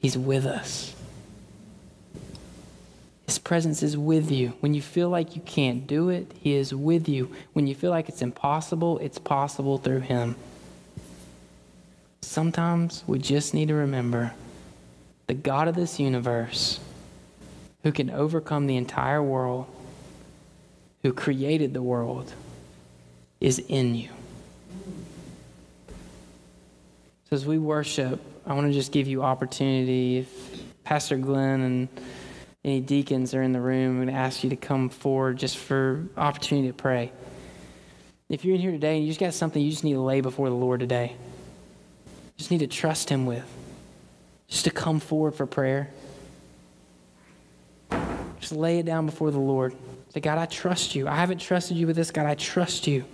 He's 0.00 0.18
with 0.18 0.44
us. 0.44 0.94
His 3.24 3.38
presence 3.38 3.82
is 3.82 3.96
with 3.96 4.30
you. 4.30 4.48
When 4.60 4.74
you 4.74 4.82
feel 4.82 5.08
like 5.08 5.34
you 5.34 5.40
can't 5.40 5.86
do 5.86 6.10
it, 6.10 6.30
He 6.38 6.54
is 6.54 6.74
with 6.74 7.08
you. 7.08 7.34
When 7.54 7.66
you 7.66 7.74
feel 7.74 7.90
like 7.90 8.10
it's 8.10 8.20
impossible, 8.20 8.98
it's 8.98 9.18
possible 9.18 9.78
through 9.78 10.00
Him. 10.00 10.36
Sometimes 12.20 13.02
we 13.06 13.18
just 13.18 13.54
need 13.54 13.68
to 13.68 13.74
remember 13.74 14.34
the 15.26 15.34
God 15.34 15.68
of 15.68 15.74
this 15.74 15.98
universe 15.98 16.80
who 17.82 17.92
can 17.92 18.10
overcome 18.10 18.66
the 18.66 18.76
entire 18.76 19.22
world, 19.22 19.66
who 21.02 21.12
created 21.12 21.74
the 21.74 21.82
world, 21.82 22.32
is 23.40 23.58
in 23.58 23.94
you. 23.94 24.08
So 27.28 27.36
as 27.36 27.46
we 27.46 27.58
worship, 27.58 28.20
I 28.46 28.54
want 28.54 28.68
to 28.68 28.72
just 28.72 28.92
give 28.92 29.08
you 29.08 29.22
opportunity. 29.22 30.18
If 30.18 30.62
Pastor 30.84 31.16
Glenn 31.16 31.60
and 31.60 31.88
any 32.64 32.80
deacons 32.80 33.34
are 33.34 33.42
in 33.42 33.52
the 33.52 33.60
room, 33.60 33.90
I'm 33.90 33.96
going 33.96 34.08
to 34.08 34.14
ask 34.14 34.44
you 34.44 34.50
to 34.50 34.56
come 34.56 34.88
forward 34.88 35.38
just 35.38 35.56
for 35.56 36.06
opportunity 36.16 36.68
to 36.68 36.74
pray. 36.74 37.10
If 38.28 38.44
you're 38.44 38.54
in 38.54 38.60
here 38.60 38.70
today 38.70 38.96
and 38.96 39.04
you 39.04 39.10
just 39.10 39.20
got 39.20 39.34
something 39.34 39.62
you 39.62 39.70
just 39.70 39.84
need 39.84 39.94
to 39.94 40.00
lay 40.00 40.20
before 40.20 40.48
the 40.48 40.54
Lord 40.54 40.80
today, 40.80 41.16
just 42.36 42.50
need 42.50 42.60
to 42.60 42.66
trust 42.66 43.08
Him 43.08 43.26
with, 43.26 43.44
just 44.48 44.64
to 44.64 44.70
come 44.70 45.00
forward 45.00 45.34
for 45.34 45.46
prayer. 45.46 45.90
Just 48.42 48.52
lay 48.52 48.80
it 48.80 48.86
down 48.86 49.06
before 49.06 49.30
the 49.30 49.38
Lord. 49.38 49.72
Say, 50.12 50.18
God, 50.18 50.36
I 50.36 50.46
trust 50.46 50.96
you. 50.96 51.06
I 51.06 51.14
haven't 51.14 51.38
trusted 51.38 51.76
you 51.76 51.86
with 51.86 51.94
this. 51.94 52.10
God, 52.10 52.26
I 52.26 52.34
trust 52.34 52.88
you. 52.88 53.04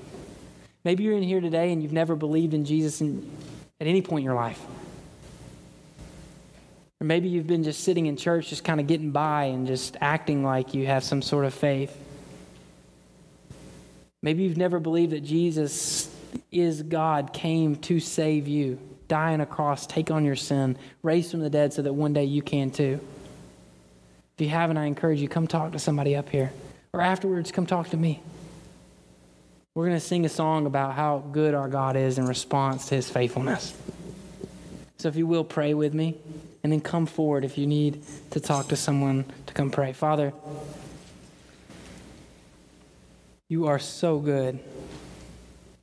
Maybe 0.85 1.05
you're 1.05 1.19
in 1.19 1.23
here 1.23 1.43
today 1.43 1.71
and 1.71 1.83
you've 1.83 1.93
never 1.93 2.17
believed 2.17 2.55
in 2.55 2.65
Jesus 2.65 3.03
in, 3.03 3.31
at 3.79 3.87
any 3.87 4.01
point 4.01 4.21
in 4.21 4.25
your 4.25 4.35
life. 4.35 4.65
Or 6.99 7.07
maybe 7.07 7.29
you've 7.29 7.47
been 7.47 7.63
just 7.63 7.85
sitting 7.85 8.07
in 8.07 8.17
church, 8.17 8.49
just 8.49 8.65
kind 8.65 8.81
of 8.81 8.87
getting 8.87 9.11
by 9.11 9.45
and 9.45 9.67
just 9.67 9.99
acting 10.01 10.43
like 10.43 10.73
you 10.73 10.87
have 10.87 11.05
some 11.05 11.21
sort 11.21 11.45
of 11.45 11.53
faith. 11.53 11.95
Maybe 14.23 14.45
you've 14.45 14.57
never 14.57 14.81
believed 14.81 15.13
that 15.13 15.25
Jesus 15.25 16.11
is 16.51 16.83
God, 16.83 17.35
came 17.35 17.77
to 17.77 18.01
save 18.01 18.49
you, 18.49 18.79
die 19.09 19.35
on 19.35 19.43
a 19.43 19.47
cross, 19.47 19.87
take 19.87 20.11
on 20.11 20.25
your 20.25 20.37
sin, 20.37 20.79
raise 21.03 21.31
from 21.31 21.41
the 21.41 21.51
dead 21.51 21.75
so 21.75 21.83
that 21.83 21.93
one 21.93 22.15
day 22.15 22.25
you 22.25 22.41
can 22.41 22.71
too. 22.71 22.99
If 24.39 24.43
you 24.43 24.51
haven't, 24.51 24.77
I 24.77 24.85
encourage 24.85 25.21
you, 25.21 25.29
come 25.29 25.49
talk 25.49 25.73
to 25.73 25.81
somebody 25.81 26.15
up 26.15 26.29
here. 26.29 26.53
Or 26.93 27.01
afterwards, 27.01 27.51
come 27.51 27.67
talk 27.67 27.89
to 27.89 27.97
me. 27.97 28.23
We're 29.75 29.87
going 29.87 29.97
to 29.97 30.01
sing 30.01 30.25
a 30.25 30.29
song 30.29 30.65
about 30.65 30.95
how 30.95 31.25
good 31.33 31.55
our 31.55 31.69
God 31.69 31.97
is 31.97 32.19
in 32.19 32.27
response 32.27 32.87
to 32.91 32.95
his 32.95 33.11
faithfulness. 33.11 33.75
So 34.99 35.09
if 35.09 35.17
you 35.17 35.27
will, 35.27 35.43
pray 35.43 35.75
with 35.75 35.93
me, 35.93 36.19
and 36.63 36.73
then 36.73 36.81
come 36.81 37.07
forward 37.07 37.45
if 37.45 37.59
you 37.59 37.67
need 37.67 38.05
to 38.31 38.39
talk 38.39 38.69
to 38.69 38.77
someone 38.77 39.25
to 39.47 39.55
come 39.55 39.73
pray. 39.73 39.93
Father, 39.93 40.33
you 43.49 43.67
are 43.67 43.81
so 43.81 44.21
good. 44.21 44.61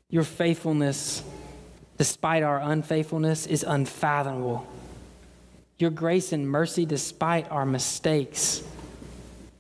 Your 0.09 0.23
faithfulness, 0.23 1.23
despite 1.97 2.41
our 2.41 2.61
unfaithfulness, 2.61 3.47
is 3.47 3.63
unfathomable 3.63 4.65
your 5.77 5.91
grace 5.91 6.31
and 6.31 6.49
mercy 6.49 6.85
despite 6.85 7.51
our 7.51 7.65
mistakes. 7.65 8.63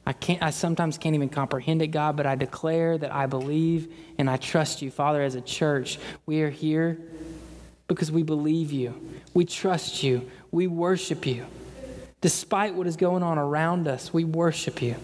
I 0.05 0.13
can't 0.13 0.41
I 0.43 0.51
sometimes 0.51 0.97
can't 0.97 1.15
even 1.15 1.29
comprehend 1.29 1.81
it, 1.81 1.87
God, 1.87 2.15
but 2.15 2.25
I 2.25 2.35
declare 2.35 2.97
that 2.97 3.13
I 3.13 3.25
believe 3.25 3.93
and 4.17 4.29
I 4.29 4.37
trust 4.37 4.81
you. 4.81 4.91
Father, 4.91 5.21
as 5.21 5.35
a 5.35 5.41
church, 5.41 5.99
we 6.25 6.41
are 6.41 6.49
here 6.49 6.99
because 7.87 8.11
we 8.11 8.23
believe 8.23 8.71
you. 8.71 8.93
We 9.33 9.45
trust 9.45 10.03
you. 10.03 10.29
We 10.51 10.67
worship 10.67 11.25
you. 11.25 11.45
Despite 12.21 12.75
what 12.75 12.87
is 12.87 12.95
going 12.95 13.23
on 13.23 13.37
around 13.37 13.87
us, 13.87 14.13
we 14.13 14.23
worship 14.23 14.81
you. 14.81 14.95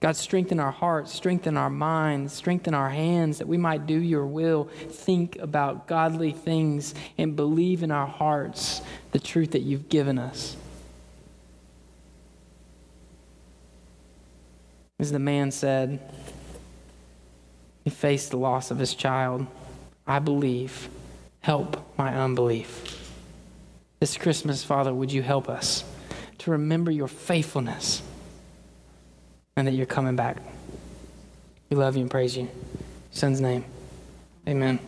God, 0.00 0.14
strengthen 0.14 0.60
our 0.60 0.70
hearts, 0.70 1.12
strengthen 1.12 1.56
our 1.56 1.70
minds, 1.70 2.32
strengthen 2.32 2.74
our 2.74 2.90
hands 2.90 3.38
that 3.38 3.48
we 3.48 3.56
might 3.56 3.86
do 3.86 3.98
your 3.98 4.26
will, 4.26 4.64
think 4.64 5.36
about 5.36 5.88
godly 5.88 6.32
things, 6.32 6.94
and 7.16 7.34
believe 7.34 7.82
in 7.82 7.90
our 7.90 8.06
hearts 8.06 8.82
the 9.12 9.18
truth 9.18 9.52
that 9.52 9.62
you've 9.62 9.88
given 9.88 10.18
us. 10.18 10.56
As 14.98 15.12
the 15.12 15.18
man 15.18 15.50
said, 15.50 16.00
he 17.84 17.90
faced 17.90 18.30
the 18.30 18.38
loss 18.38 18.70
of 18.70 18.78
his 18.78 18.94
child. 18.94 19.46
I 20.06 20.18
believe. 20.18 20.88
Help 21.40 21.96
my 21.96 22.14
unbelief. 22.14 23.12
This 24.00 24.16
Christmas, 24.16 24.64
Father, 24.64 24.92
would 24.92 25.12
you 25.12 25.22
help 25.22 25.48
us 25.48 25.84
to 26.38 26.50
remember 26.50 26.90
your 26.90 27.08
faithfulness? 27.08 28.02
And 29.56 29.66
that 29.66 29.72
you're 29.72 29.86
coming 29.86 30.16
back. 30.16 30.36
We 31.70 31.76
love 31.76 31.96
you 31.96 32.02
and 32.02 32.10
praise 32.10 32.36
you. 32.36 32.48
Son's 33.10 33.40
name. 33.40 33.64
Amen. 34.46 34.78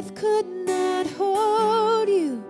death 0.00 0.14
could 0.14 0.46
not 0.66 1.06
hold 1.18 2.08
you. 2.08 2.42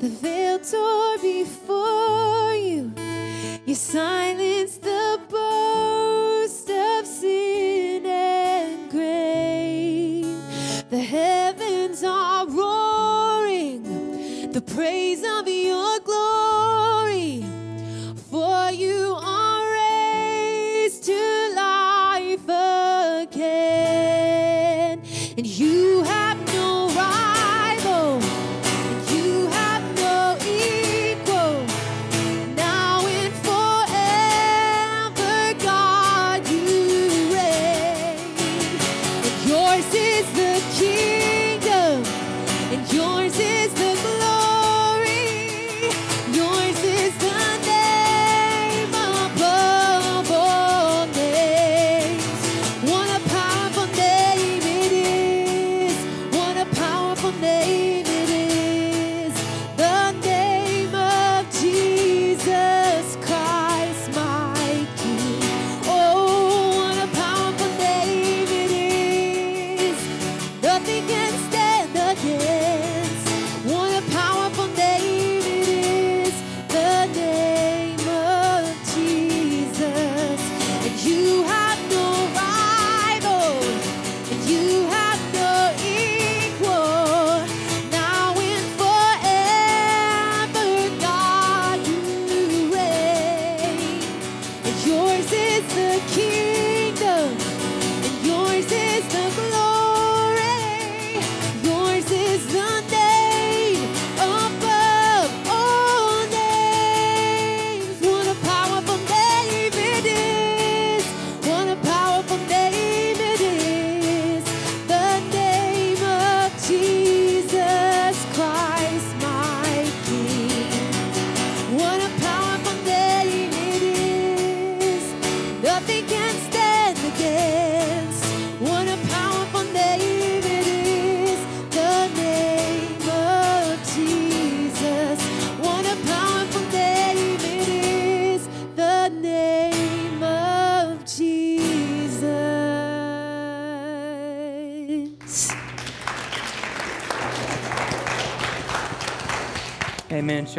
The 0.00 0.08
veil 0.08 0.58
tore 0.58 1.18
before 1.18 2.54
you. 2.54 2.92
You 3.66 3.74
signed. 3.74 4.39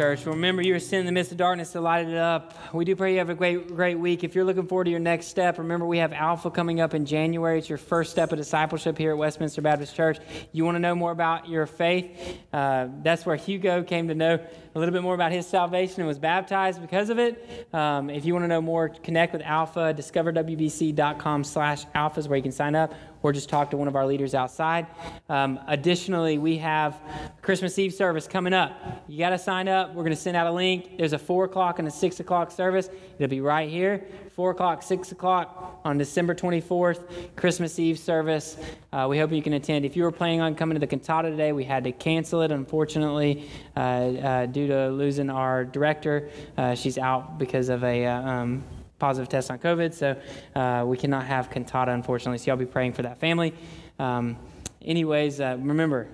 Church. 0.02 0.26
Remember, 0.26 0.62
you 0.62 0.72
were 0.72 0.80
sin 0.80 0.98
in 0.98 1.06
the 1.06 1.12
midst 1.12 1.30
of 1.30 1.38
darkness 1.38 1.70
to 1.70 1.80
light 1.80 2.08
it 2.08 2.16
up. 2.16 2.58
We 2.74 2.84
do 2.84 2.96
pray 2.96 3.12
you 3.12 3.18
have 3.18 3.30
a 3.30 3.36
great, 3.36 3.68
great 3.68 3.96
week. 3.96 4.24
If 4.24 4.34
you're 4.34 4.44
looking 4.44 4.66
forward 4.66 4.86
to 4.86 4.90
your 4.90 4.98
next 4.98 5.26
step, 5.26 5.58
remember 5.58 5.86
we 5.86 5.98
have 5.98 6.12
Alpha 6.12 6.50
coming 6.50 6.80
up 6.80 6.92
in 6.92 7.06
January. 7.06 7.58
It's 7.58 7.68
your 7.68 7.78
first 7.78 8.10
step 8.10 8.32
of 8.32 8.38
discipleship 8.38 8.98
here 8.98 9.12
at 9.12 9.16
Westminster 9.16 9.62
Baptist 9.62 9.94
Church. 9.94 10.18
You 10.50 10.64
want 10.64 10.74
to 10.74 10.80
know 10.80 10.96
more 10.96 11.12
about 11.12 11.48
your 11.48 11.66
faith? 11.66 12.36
Uh, 12.52 12.88
that's 13.04 13.24
where 13.24 13.36
Hugo 13.36 13.84
came 13.84 14.08
to 14.08 14.14
know 14.16 14.44
a 14.74 14.78
little 14.78 14.92
bit 14.92 15.02
more 15.02 15.14
about 15.14 15.30
his 15.30 15.46
salvation 15.46 16.00
and 16.00 16.08
was 16.08 16.18
baptized 16.18 16.80
because 16.80 17.08
of 17.08 17.20
it. 17.20 17.68
Um, 17.72 18.10
if 18.10 18.24
you 18.24 18.32
want 18.32 18.42
to 18.42 18.48
know 18.48 18.60
more, 18.60 18.88
connect 18.88 19.32
with 19.32 19.42
Alpha. 19.42 19.94
DiscoverWBC.com 19.96 21.44
slash 21.44 21.84
Alpha 21.94 22.18
is 22.18 22.26
where 22.26 22.38
you 22.38 22.42
can 22.42 22.50
sign 22.50 22.74
up 22.74 22.92
or 23.22 23.32
just 23.32 23.48
talk 23.48 23.70
to 23.70 23.76
one 23.76 23.88
of 23.88 23.96
our 23.96 24.06
leaders 24.06 24.34
outside. 24.34 24.86
Um, 25.28 25.60
additionally, 25.66 26.38
we 26.38 26.58
have 26.58 27.00
Christmas 27.40 27.78
Eve 27.78 27.94
service 27.94 28.26
coming 28.26 28.52
up. 28.52 29.04
You 29.08 29.18
got 29.18 29.30
to 29.30 29.38
sign 29.38 29.68
up. 29.68 29.90
We're 29.90 30.02
going 30.02 30.10
to 30.10 30.20
send 30.20 30.36
out 30.36 30.46
a 30.46 30.52
link. 30.52 30.98
There's 30.98 31.12
a 31.12 31.18
4 31.18 31.44
o'clock 31.44 31.78
and 31.78 31.88
a 31.88 31.90
6 31.90 32.20
o'clock 32.20 32.50
service. 32.50 32.88
It'll 33.18 33.30
be 33.30 33.40
right 33.40 33.68
here. 33.68 34.04
4 34.34 34.52
o'clock, 34.52 34.82
6 34.82 35.12
o'clock 35.12 35.80
on 35.84 35.98
December 35.98 36.34
24th, 36.34 37.36
Christmas 37.36 37.78
Eve 37.78 37.98
service. 37.98 38.56
Uh, 38.92 39.06
we 39.08 39.18
hope 39.18 39.30
you 39.30 39.42
can 39.42 39.52
attend. 39.52 39.84
If 39.84 39.94
you 39.96 40.04
were 40.04 40.12
planning 40.12 40.40
on 40.40 40.54
coming 40.54 40.74
to 40.74 40.80
the 40.80 40.86
cantata 40.86 41.30
today, 41.30 41.52
we 41.52 41.64
had 41.64 41.84
to 41.84 41.92
cancel 41.92 42.40
it, 42.42 42.50
unfortunately, 42.50 43.48
uh, 43.76 43.80
uh, 43.80 44.46
due 44.46 44.66
to 44.68 44.88
losing 44.88 45.28
our 45.28 45.64
director. 45.64 46.30
Uh, 46.56 46.74
she's 46.74 46.98
out 46.98 47.38
because 47.38 47.68
of 47.68 47.84
a. 47.84 48.06
Uh, 48.06 48.22
um, 48.22 48.64
positive 49.02 49.28
test 49.28 49.50
on 49.50 49.58
COVID, 49.58 49.92
so 49.92 50.16
uh, 50.54 50.84
we 50.86 50.96
cannot 50.96 51.26
have 51.26 51.50
cantata, 51.50 51.90
unfortunately. 51.90 52.38
So 52.38 52.52
y'all 52.52 52.56
be 52.56 52.66
praying 52.66 52.92
for 52.92 53.02
that 53.02 53.18
family. 53.18 53.52
Um, 53.98 54.36
anyways, 54.80 55.40
uh, 55.40 55.56
remember, 55.58 56.06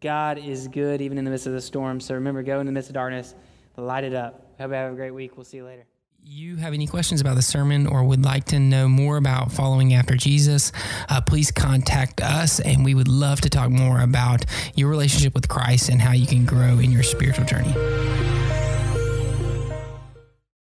God 0.00 0.38
is 0.38 0.66
good 0.68 1.02
even 1.02 1.18
in 1.18 1.26
the 1.26 1.30
midst 1.30 1.46
of 1.46 1.52
the 1.52 1.60
storm. 1.60 2.00
So 2.00 2.14
remember, 2.14 2.42
go 2.42 2.60
in 2.60 2.66
the 2.66 2.72
midst 2.72 2.88
of 2.88 2.94
darkness, 2.94 3.34
light 3.76 4.04
it 4.04 4.14
up. 4.14 4.46
Hope 4.58 4.70
you 4.70 4.74
have 4.74 4.94
a 4.94 4.96
great 4.96 5.10
week. 5.10 5.36
We'll 5.36 5.44
see 5.44 5.58
you 5.58 5.66
later 5.66 5.84
you 6.26 6.56
have 6.56 6.72
any 6.72 6.86
questions 6.86 7.20
about 7.20 7.34
the 7.34 7.42
sermon 7.42 7.86
or 7.86 8.02
would 8.02 8.24
like 8.24 8.44
to 8.44 8.58
know 8.58 8.88
more 8.88 9.18
about 9.18 9.52
following 9.52 9.92
after 9.92 10.14
Jesus, 10.14 10.72
uh, 11.10 11.20
please 11.20 11.52
contact 11.52 12.22
us 12.22 12.60
and 12.60 12.82
we 12.82 12.94
would 12.94 13.08
love 13.08 13.42
to 13.42 13.50
talk 13.50 13.70
more 13.70 14.00
about 14.00 14.46
your 14.74 14.88
relationship 14.88 15.34
with 15.34 15.48
Christ 15.48 15.90
and 15.90 16.00
how 16.00 16.12
you 16.12 16.26
can 16.26 16.46
grow 16.46 16.78
in 16.78 16.90
your 16.90 17.02
spiritual 17.02 17.44
journey. 17.44 17.74